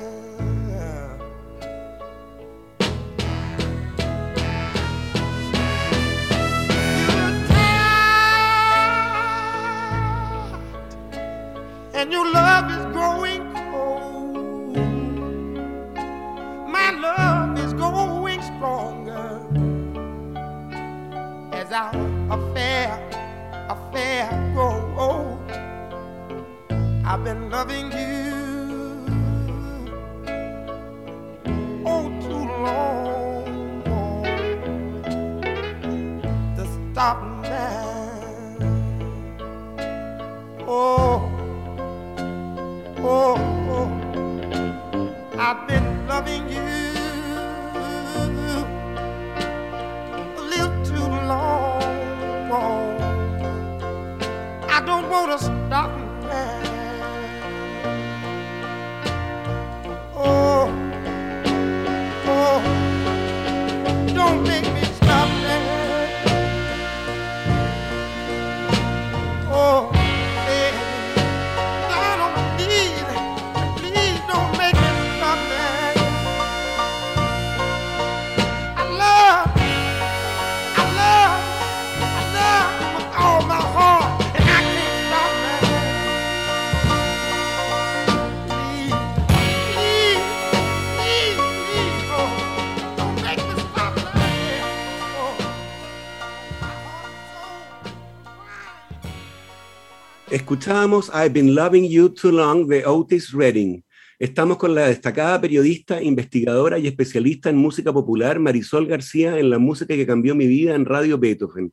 Escuchábamos 100.46 101.10
I've 101.12 101.30
Been 101.30 101.56
Loving 101.56 101.88
You 101.88 102.08
Too 102.08 102.30
Long 102.30 102.68
de 102.68 102.86
Otis 102.86 103.32
Redding. 103.32 103.84
Estamos 104.16 104.58
con 104.58 104.76
la 104.76 104.86
destacada 104.86 105.40
periodista, 105.40 106.00
investigadora 106.00 106.78
y 106.78 106.86
especialista 106.86 107.50
en 107.50 107.56
música 107.56 107.92
popular 107.92 108.38
Marisol 108.38 108.86
García 108.86 109.40
en 109.40 109.50
la 109.50 109.58
música 109.58 109.96
que 109.96 110.06
cambió 110.06 110.36
mi 110.36 110.46
vida 110.46 110.76
en 110.76 110.84
Radio 110.84 111.18
Beethoven. 111.18 111.72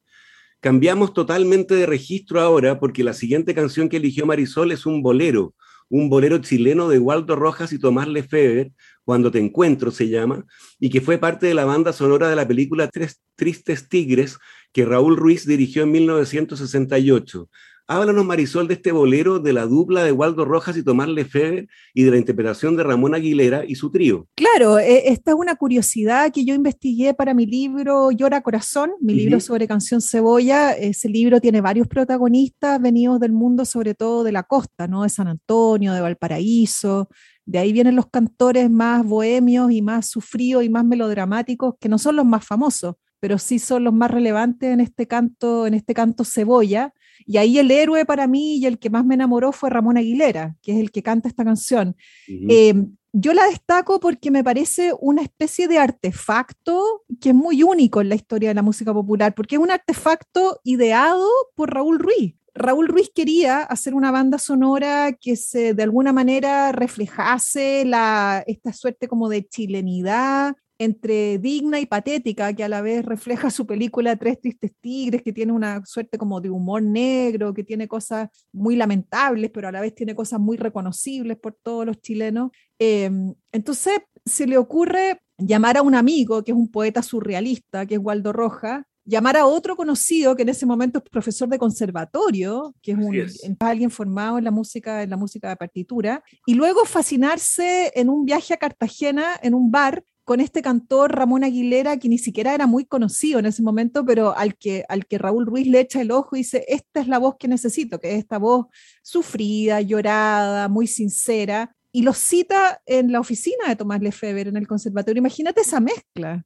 Cambiamos 0.60 1.14
totalmente 1.14 1.76
de 1.76 1.86
registro 1.86 2.42
ahora 2.42 2.80
porque 2.80 3.04
la 3.04 3.14
siguiente 3.14 3.54
canción 3.54 3.90
que 3.90 3.98
eligió 3.98 4.26
Marisol 4.26 4.72
es 4.72 4.88
un 4.88 5.04
bolero, 5.04 5.54
un 5.88 6.10
bolero 6.10 6.40
chileno 6.40 6.90
de 6.90 6.98
Waldo 6.98 7.36
Rojas 7.36 7.74
y 7.74 7.78
Tomás 7.78 8.08
Lefebvre, 8.08 8.74
Cuando 9.06 9.30
te 9.30 9.38
encuentro 9.38 9.92
se 9.92 10.10
llama, 10.10 10.46
y 10.80 10.90
que 10.90 11.00
fue 11.00 11.20
parte 11.20 11.46
de 11.46 11.54
la 11.54 11.66
banda 11.66 11.94
sonora 11.94 12.28
de 12.28 12.36
la 12.36 12.48
película 12.48 12.88
Tres 12.88 13.22
Tristes 13.36 13.88
Tigres 13.88 14.40
que 14.72 14.84
Raúl 14.84 15.16
Ruiz 15.16 15.46
dirigió 15.46 15.84
en 15.84 15.92
1968. 15.92 17.50
Háblanos, 17.94 18.26
Marisol, 18.26 18.68
de 18.68 18.74
este 18.74 18.92
bolero, 18.92 19.38
de 19.38 19.54
la 19.54 19.68
dupla 19.68 20.04
de 20.04 20.12
Waldo 20.12 20.46
Rojas 20.46 20.76
y 20.76 20.84
Tomás 20.84 21.08
Lefebvre 21.10 21.68
y 21.94 22.02
de 22.02 22.10
la 22.10 22.18
interpretación 22.18 22.76
de 22.76 22.82
Ramón 22.82 23.14
Aguilera 23.14 23.66
y 23.68 23.76
su 23.76 23.92
trío. 23.92 24.28
Claro, 24.34 24.80
eh, 24.80 25.10
esta 25.10 25.30
es 25.30 25.38
una 25.38 25.56
curiosidad 25.56 26.32
que 26.34 26.44
yo 26.44 26.56
investigué 26.56 27.14
para 27.14 27.36
mi 27.36 27.46
libro 27.46 28.10
Llora 28.10 28.42
Corazón, 28.42 28.94
mi 29.00 29.14
libro 29.14 29.40
sobre 29.40 29.68
canción 29.68 30.02
cebolla. 30.02 30.72
Ese 30.72 31.08
libro 31.08 31.40
tiene 31.40 31.62
varios 31.62 31.88
protagonistas 31.88 32.82
venidos 32.82 33.20
del 33.20 33.32
mundo, 33.32 33.64
sobre 33.64 33.94
todo 33.94 34.24
de 34.24 34.32
la 34.32 34.42
costa, 34.42 34.88
¿no? 34.88 35.04
De 35.04 35.10
San 35.10 35.28
Antonio, 35.28 35.94
de 35.94 36.02
Valparaíso. 36.02 37.10
De 37.46 37.60
ahí 37.60 37.74
vienen 37.74 37.96
los 37.96 38.08
cantores 38.08 38.72
más 38.72 39.06
bohemios 39.06 39.72
y 39.72 39.84
más 39.84 40.08
sufridos 40.08 40.64
y 40.64 40.70
más 40.70 40.84
melodramáticos, 40.84 41.76
que 41.80 41.90
no 41.90 42.00
son 42.00 42.16
los 42.16 42.26
más 42.26 42.44
famosos, 42.44 42.96
pero 43.24 43.38
sí 43.38 43.58
son 43.58 43.86
los 43.86 43.94
más 43.94 44.12
relevantes 44.12 44.70
en 44.70 44.82
este 44.82 45.08
canto, 45.08 45.66
en 45.66 45.76
este 45.76 45.94
canto 45.94 46.26
cebolla. 46.26 46.94
Y 47.26 47.38
ahí 47.38 47.58
el 47.58 47.72
héroe 47.72 48.04
para 48.04 48.28
mí 48.28 48.58
y 48.58 48.66
el 48.66 48.80
que 48.80 48.90
más 48.90 49.06
me 49.06 49.14
enamoró 49.16 49.54
fue 49.54 49.70
Ramón 49.70 49.96
Aguilera, 49.96 50.58
que 50.62 50.74
es 50.74 50.78
el 50.78 50.92
que 50.92 51.04
canta 51.04 51.30
esta 51.30 51.46
canción. 51.46 51.96
Eh, 52.28 52.74
yo 53.14 53.34
la 53.34 53.46
destaco 53.46 54.02
porque 54.02 54.30
me 54.30 54.44
parece 54.44 54.92
una 55.00 55.22
especie 55.22 55.70
de 55.70 55.78
artefacto 55.78 57.06
que 57.22 57.30
es 57.30 57.36
muy 57.36 57.64
único 57.64 58.02
en 58.02 58.10
la 58.10 58.16
historia 58.16 58.50
de 58.50 58.56
la 58.56 58.62
música 58.62 58.94
popular, 58.94 59.34
porque 59.34 59.56
es 59.56 59.62
un 59.62 59.72
artefacto 59.72 60.60
ideado 60.66 61.26
por 61.56 61.74
Raúl 61.74 62.00
Ruiz. 62.00 62.36
Raúl 62.54 62.90
Ruiz 62.90 63.10
quería 63.16 63.62
hacer 63.62 63.94
una 63.94 64.12
banda 64.12 64.38
sonora 64.38 65.14
que 65.14 65.38
se 65.38 65.74
de 65.74 65.84
alguna 65.84 66.12
manera 66.12 66.74
reflejase 66.74 67.86
la, 67.86 68.44
esta 68.48 68.74
suerte 68.74 69.08
como 69.08 69.30
de 69.30 69.48
chilenidad 69.48 70.58
entre 70.84 71.38
digna 71.38 71.80
y 71.80 71.86
patética, 71.86 72.54
que 72.54 72.64
a 72.64 72.70
la 72.70 72.82
vez 72.82 73.06
refleja 73.06 73.50
su 73.50 73.66
película 73.66 74.16
Tres 74.16 74.40
Tristes 74.40 74.72
Tigres, 74.82 75.22
que 75.22 75.34
tiene 75.34 75.52
una 75.52 75.86
suerte 75.86 76.18
como 76.18 76.42
de 76.42 76.50
humor 76.50 76.82
negro, 76.82 77.54
que 77.54 77.64
tiene 77.64 77.88
cosas 77.88 78.30
muy 78.52 78.76
lamentables, 78.76 79.52
pero 79.52 79.68
a 79.68 79.72
la 79.72 79.82
vez 79.82 79.96
tiene 79.96 80.16
cosas 80.16 80.40
muy 80.40 80.58
reconocibles 80.58 81.38
por 81.38 81.58
todos 81.62 81.86
los 81.86 82.02
chilenos. 82.02 82.52
Eh, 82.80 83.10
entonces 83.52 84.00
se 84.26 84.48
le 84.48 84.58
ocurre 84.58 85.20
llamar 85.38 85.78
a 85.78 85.82
un 85.82 85.96
amigo, 85.96 86.44
que 86.44 86.52
es 86.52 86.58
un 86.58 86.70
poeta 86.70 87.02
surrealista, 87.02 87.86
que 87.86 87.96
es 87.96 88.02
Waldo 88.02 88.34
Roja, 88.34 88.88
llamar 89.06 89.38
a 89.38 89.46
otro 89.46 89.76
conocido, 89.76 90.36
que 90.36 90.44
en 90.44 90.50
ese 90.50 90.66
momento 90.66 91.00
es 91.00 91.10
profesor 91.10 91.50
de 91.50 91.60
conservatorio, 91.60 92.74
que 92.82 92.92
es, 92.92 92.98
un, 92.98 93.16
es. 93.16 93.42
alguien 93.60 93.92
formado 93.92 94.38
en 94.38 94.44
la 94.44 94.52
música, 94.52 95.04
en 95.04 95.10
la 95.10 95.18
música 95.18 95.50
de 95.50 95.56
partitura, 95.56 96.24
y 96.46 96.54
luego 96.54 96.86
fascinarse 96.86 97.92
en 97.96 98.10
un 98.10 98.26
viaje 98.26 98.54
a 98.54 98.58
Cartagena, 98.58 99.38
en 99.42 99.54
un 99.54 99.72
bar, 99.72 100.04
con 100.26 100.40
este 100.40 100.62
cantor 100.62 101.12
Ramón 101.16 101.44
Aguilera, 101.44 101.98
que 101.98 102.08
ni 102.10 102.18
siquiera 102.18 102.54
era 102.54 102.66
muy 102.66 102.86
conocido 102.86 103.40
en 103.40 103.46
ese 103.46 103.62
momento, 103.62 104.06
pero 104.06 104.36
al 104.38 104.56
que, 104.56 104.86
al 104.88 105.06
que 105.06 105.18
Raúl 105.18 105.46
Ruiz 105.46 105.68
le 105.68 105.82
echa 105.82 106.02
el 106.02 106.12
ojo 106.12 106.36
y 106.36 106.40
dice, 106.40 106.64
esta 106.68 107.02
es 107.02 107.08
la 107.08 107.18
voz 107.20 107.36
que 107.38 107.48
necesito, 107.48 108.00
que 108.00 108.12
es 108.14 108.20
esta 108.20 108.38
voz 108.38 108.68
sufrida, 109.02 109.82
llorada, 109.82 110.70
muy 110.70 110.88
sincera, 110.88 111.76
y 111.92 112.02
lo 112.04 112.14
cita 112.14 112.82
en 112.86 113.12
la 113.12 113.20
oficina 113.20 113.68
de 113.68 113.76
Tomás 113.76 114.02
Lefebvre, 114.02 114.50
en 114.50 114.58
el 114.58 114.68
conservatorio. 114.68 115.20
Imagínate 115.20 115.62
esa 115.62 115.80
mezcla. 115.80 116.46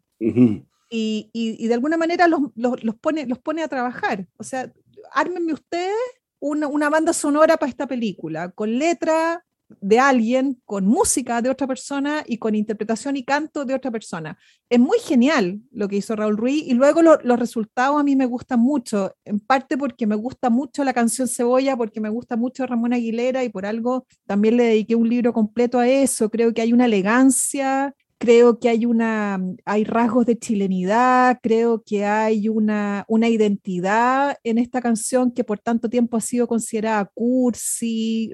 Y, 0.89 1.29
y- 1.33 1.55
y 1.63 1.67
de 1.67 1.73
alguna 1.73 1.97
manera 1.97 2.27
los, 2.27 2.41
los- 2.55 2.83
los 2.83 2.95
pone, 2.95 3.25
los 3.27 3.39
pone 3.39 3.61
a 3.63 3.67
trabajar. 3.67 4.25
O 4.37 4.43
sea, 4.43 4.71
ármenme 5.13 5.53
ustedes 5.53 5.93
una, 6.39 6.67
una 6.67 6.89
banda 6.89 7.13
sonora 7.13 7.57
para 7.57 7.69
esta 7.69 7.87
película, 7.87 8.49
con 8.51 8.77
letra 8.79 9.43
de 9.81 9.99
alguien, 9.99 10.61
con 10.65 10.85
música 10.85 11.41
de 11.41 11.49
otra 11.49 11.67
persona 11.67 12.23
y 12.25 12.37
con 12.37 12.55
interpretación 12.55 13.17
y 13.17 13.23
canto 13.23 13.65
de 13.65 13.73
otra 13.73 13.91
persona. 13.91 14.37
Es 14.69 14.79
muy 14.79 14.99
genial 14.99 15.59
lo 15.71 15.87
que 15.87 15.97
hizo 15.97 16.15
Raúl 16.15 16.37
Ruiz 16.37 16.63
y 16.65 16.73
luego 16.73 17.01
lo- 17.01 17.19
los 17.23 17.39
resultados 17.39 17.99
a 17.99 18.03
mí 18.03 18.15
me 18.15 18.25
gustan 18.25 18.59
mucho, 18.59 19.13
en 19.25 19.39
parte 19.39 19.77
porque 19.77 20.07
me 20.07 20.15
gusta 20.15 20.49
mucho 20.49 20.83
la 20.83 20.93
canción 20.93 21.27
Cebolla, 21.27 21.75
porque 21.77 21.99
me 21.99 22.09
gusta 22.09 22.35
mucho 22.37 22.65
Ramón 22.65 22.93
Aguilera 22.93 23.43
y 23.43 23.49
por 23.49 23.65
algo 23.65 24.05
también 24.25 24.57
le 24.57 24.63
dediqué 24.65 24.95
un 24.95 25.09
libro 25.09 25.33
completo 25.33 25.79
a 25.79 25.87
eso. 25.87 26.29
Creo 26.29 26.53
que 26.53 26.61
hay 26.61 26.73
una 26.73 26.85
elegancia 26.85 27.93
creo 28.19 28.57
que 28.59 28.69
hay 28.69 28.85
una 28.85 29.39
hay 29.65 29.83
rasgos 29.83 30.25
de 30.25 30.39
chilenidad, 30.39 31.37
creo 31.41 31.83
que 31.85 32.03
hay 32.05 32.49
una, 32.49 33.05
una 33.07 33.29
identidad 33.29 34.37
en 34.43 34.57
esta 34.57 34.81
canción 34.81 35.31
que 35.31 35.43
por 35.43 35.59
tanto 35.59 35.87
tiempo 35.89 36.17
ha 36.17 36.21
sido 36.21 36.47
considerada 36.47 37.05
cursi, 37.13 38.31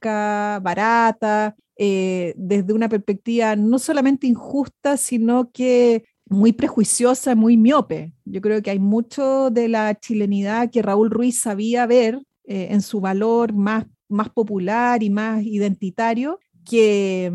barata, 0.00 1.56
eh, 1.76 2.34
desde 2.36 2.72
una 2.72 2.88
perspectiva 2.88 3.56
no 3.56 3.78
solamente 3.78 4.26
injusta, 4.26 4.96
sino 4.96 5.50
que 5.50 6.04
muy 6.26 6.52
prejuiciosa, 6.52 7.34
muy 7.34 7.56
miope. 7.56 8.12
Yo 8.24 8.40
creo 8.40 8.62
que 8.62 8.70
hay 8.70 8.78
mucho 8.78 9.50
de 9.50 9.68
la 9.68 9.94
chilenidad 9.98 10.70
que 10.70 10.82
Raúl 10.82 11.10
Ruiz 11.10 11.40
sabía 11.40 11.86
ver 11.86 12.20
eh, 12.44 12.68
en 12.70 12.82
su 12.82 13.00
valor 13.00 13.52
más, 13.52 13.86
más 14.08 14.28
popular 14.28 15.02
y 15.02 15.10
más 15.10 15.42
identitario, 15.42 16.38
que 16.64 17.32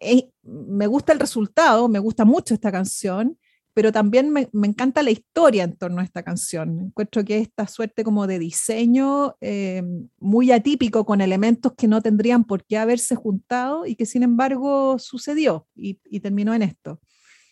eh, 0.00 0.30
me 0.42 0.86
gusta 0.86 1.12
el 1.12 1.20
resultado, 1.20 1.88
me 1.88 1.98
gusta 1.98 2.24
mucho 2.24 2.54
esta 2.54 2.72
canción, 2.72 3.38
pero 3.78 3.92
también 3.92 4.32
me, 4.32 4.48
encanta 4.64 5.04
la 5.04 5.12
historia 5.12 5.62
en 5.62 5.76
torno 5.76 6.00
a 6.00 6.02
esta 6.02 6.24
canción. 6.24 6.80
Encuentro 6.86 7.24
que 7.24 7.38
esta 7.38 7.68
suerte 7.68 8.02
como 8.02 8.26
de 8.26 8.40
diseño 8.40 9.36
eh, 9.40 9.84
muy 10.18 10.50
atípico 10.50 11.06
con 11.06 11.20
elementos 11.20 11.74
que 11.78 11.86
no 11.86 12.02
tendrían 12.02 12.42
por 12.42 12.64
qué 12.64 12.76
haberse 12.76 13.14
juntado 13.14 13.86
y 13.86 13.94
que 13.94 14.04
sin 14.04 14.24
embargo 14.24 14.98
sucedió 14.98 15.68
y, 15.76 16.00
y 16.06 16.18
terminó 16.18 16.54
en 16.54 16.62
esto. 16.62 17.00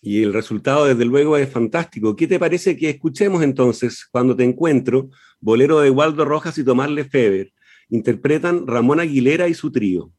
Y 0.02 0.24
el 0.24 0.32
resultado, 0.32 0.86
desde 0.86 1.04
luego, 1.04 1.36
es 1.36 1.48
fantástico. 1.48 2.16
¿Qué 2.16 2.26
te 2.26 2.40
parece 2.40 2.76
que 2.76 2.90
escuchemos 2.90 3.44
entonces, 3.44 4.04
cuando 4.10 4.34
te 4.34 4.42
encuentro, 4.42 5.10
bolero 5.38 5.78
de 5.78 5.90
Waldo 5.90 6.24
Rojas 6.24 6.58
y 6.58 6.64
Tomás 6.64 6.90
Lefebvre? 6.90 7.52
Interpretan 7.88 8.66
Ramón 8.66 8.98
Aguilera 8.98 9.46
y 9.46 9.54
su 9.54 9.70
trío. 9.70 10.10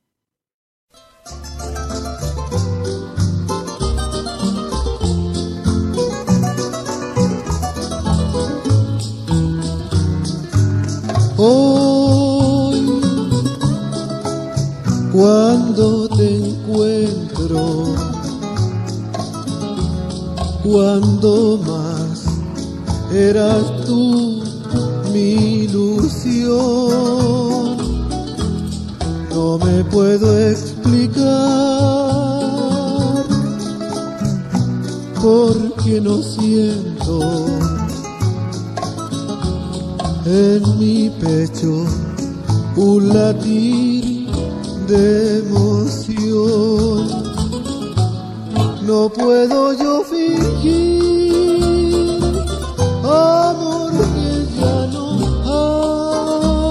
Hoy, 11.49 12.83
cuando 15.13 16.09
te 16.09 16.35
encuentro, 16.45 17.95
cuando 20.61 21.57
más 21.65 22.25
eras 23.13 23.63
tú 23.85 24.43
mi 25.13 25.63
ilusión, 25.63 26.57
no 29.33 29.57
me 29.59 29.85
puedo 29.85 30.37
explicar 30.49 31.23
porque 35.21 36.01
no 36.01 36.21
siento 36.21 37.47
en 40.25 40.76
pecho 41.19 41.85
un 42.75 43.09
latir 43.09 44.27
de 44.87 45.39
emoción. 45.39 47.07
No 48.85 49.09
puedo 49.09 49.73
yo 49.73 50.03
fingir 50.03 51.01
amor 53.03 53.91
que 54.13 54.45
ya 54.59 54.87
no 54.93 55.05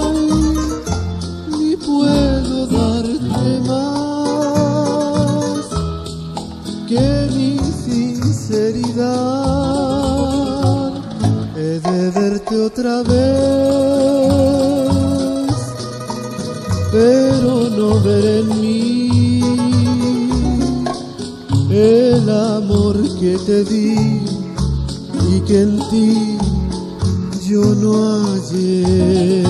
hay, 0.09 0.31
ni 1.59 1.77
puedo 1.77 2.67
darte 2.67 3.61
más 3.69 5.67
que 6.89 7.05
mi 7.35 7.59
sinceridad. 7.85 9.46
Verte 12.47 12.61
otra 12.61 13.03
vez, 13.03 13.17
pero 16.93 17.71
no 17.71 18.01
ver 18.03 18.25
en 18.25 18.61
mí 18.61 19.41
el 21.71 22.31
amor 22.31 22.97
que 23.19 23.37
te 23.39 23.65
di 23.65 24.23
y 25.31 25.41
que 25.41 25.63
en 25.63 25.79
ti 25.91 26.39
yo 27.49 27.63
no 27.63 27.93
hallé. 28.25 29.45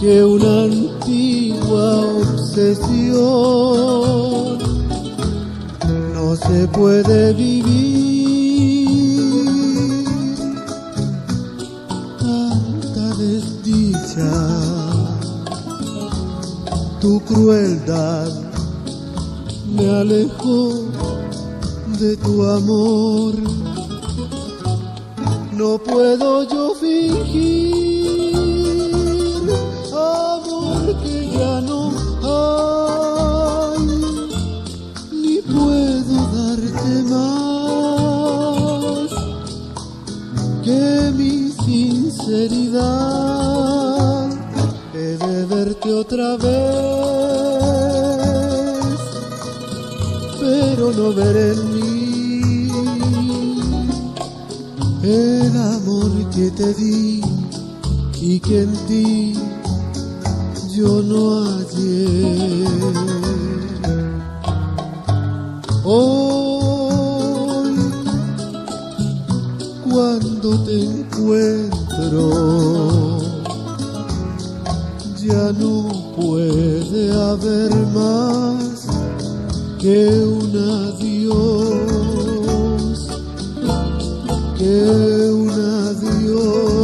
que 0.00 0.22
una 0.22 0.64
antigua 0.64 2.06
obsesión. 2.22 3.18
No 6.14 6.36
se 6.36 6.68
puede 6.68 7.32
vivir 7.32 7.66
tanta 12.20 13.16
desdicha. 13.16 14.32
Tu 17.00 17.20
crueldad 17.20 18.30
me 19.74 19.90
alejó 19.90 20.84
de 21.98 22.16
tu 22.18 22.44
amor. 22.44 23.34
No 25.56 25.78
puedo 25.78 26.48
yo 26.48 26.74
fingir 26.74 28.01
sinceridad. 42.32 44.30
He 44.94 45.16
de 45.16 45.44
verte 45.46 45.92
otra 45.92 46.36
vez, 46.36 46.48
pero 50.40 50.92
no 50.92 51.12
ver 51.12 51.36
en 51.36 51.74
mí 51.74 52.68
el 55.02 55.56
amor 55.56 56.30
que 56.34 56.50
te 56.50 56.72
di 56.74 57.22
y 58.20 58.40
que 58.40 58.62
en 58.62 58.72
ti 58.86 59.34
yo 60.74 61.02
no 61.02 61.44
hallé. 61.44 62.64
Hoy, 65.84 66.41
cuando 69.92 70.64
te 70.64 70.84
encuentro, 70.84 72.30
ya 75.20 75.52
no 75.52 75.88
puede 76.16 77.12
haber 77.12 77.70
más 77.88 78.86
que 79.78 80.08
un 80.24 80.56
adiós, 80.86 81.36
que 84.56 85.30
un 85.30 85.50
adiós, 85.50 86.81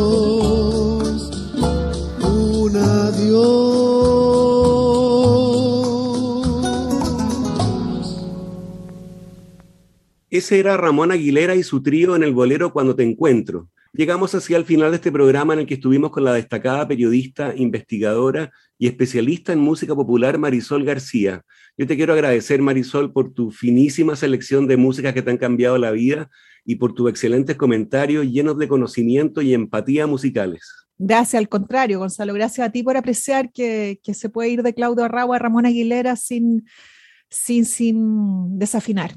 Ese 10.30 10.58
era 10.60 10.76
Ramón 10.76 11.10
Aguilera 11.10 11.54
y 11.54 11.62
su 11.62 11.82
trío 11.82 12.14
en 12.14 12.22
el 12.22 12.34
bolero 12.34 12.72
Cuando 12.72 12.94
te 12.94 13.02
encuentro. 13.02 13.70
Llegamos 13.94 14.34
así 14.34 14.54
al 14.54 14.66
final 14.66 14.90
de 14.90 14.96
este 14.96 15.10
programa 15.10 15.54
en 15.54 15.60
el 15.60 15.66
que 15.66 15.74
estuvimos 15.74 16.10
con 16.10 16.22
la 16.22 16.34
destacada 16.34 16.86
periodista, 16.86 17.54
investigadora 17.56 18.52
y 18.76 18.86
especialista 18.86 19.54
en 19.54 19.60
música 19.60 19.94
popular 19.94 20.36
Marisol 20.36 20.84
García. 20.84 21.42
Yo 21.78 21.86
te 21.86 21.96
quiero 21.96 22.12
agradecer, 22.12 22.60
Marisol, 22.60 23.10
por 23.10 23.32
tu 23.32 23.50
finísima 23.50 24.16
selección 24.16 24.66
de 24.66 24.76
músicas 24.76 25.14
que 25.14 25.22
te 25.22 25.30
han 25.30 25.38
cambiado 25.38 25.78
la 25.78 25.92
vida 25.92 26.28
y 26.62 26.76
por 26.76 26.92
tus 26.92 27.08
excelentes 27.08 27.56
comentarios 27.56 28.26
llenos 28.26 28.58
de 28.58 28.68
conocimiento 28.68 29.40
y 29.40 29.54
empatía 29.54 30.06
musicales. 30.06 30.60
Gracias, 30.98 31.38
al 31.38 31.48
contrario, 31.48 32.00
Gonzalo, 32.00 32.34
gracias 32.34 32.68
a 32.68 32.70
ti 32.70 32.82
por 32.82 32.98
apreciar 32.98 33.50
que, 33.50 33.98
que 34.02 34.12
se 34.12 34.28
puede 34.28 34.50
ir 34.50 34.62
de 34.62 34.74
Claudio 34.74 35.04
Arragua 35.04 35.36
a 35.36 35.38
Ramón 35.38 35.64
Aguilera 35.64 36.16
sin, 36.16 36.66
sin, 37.30 37.64
sin 37.64 38.58
desafinar. 38.58 39.16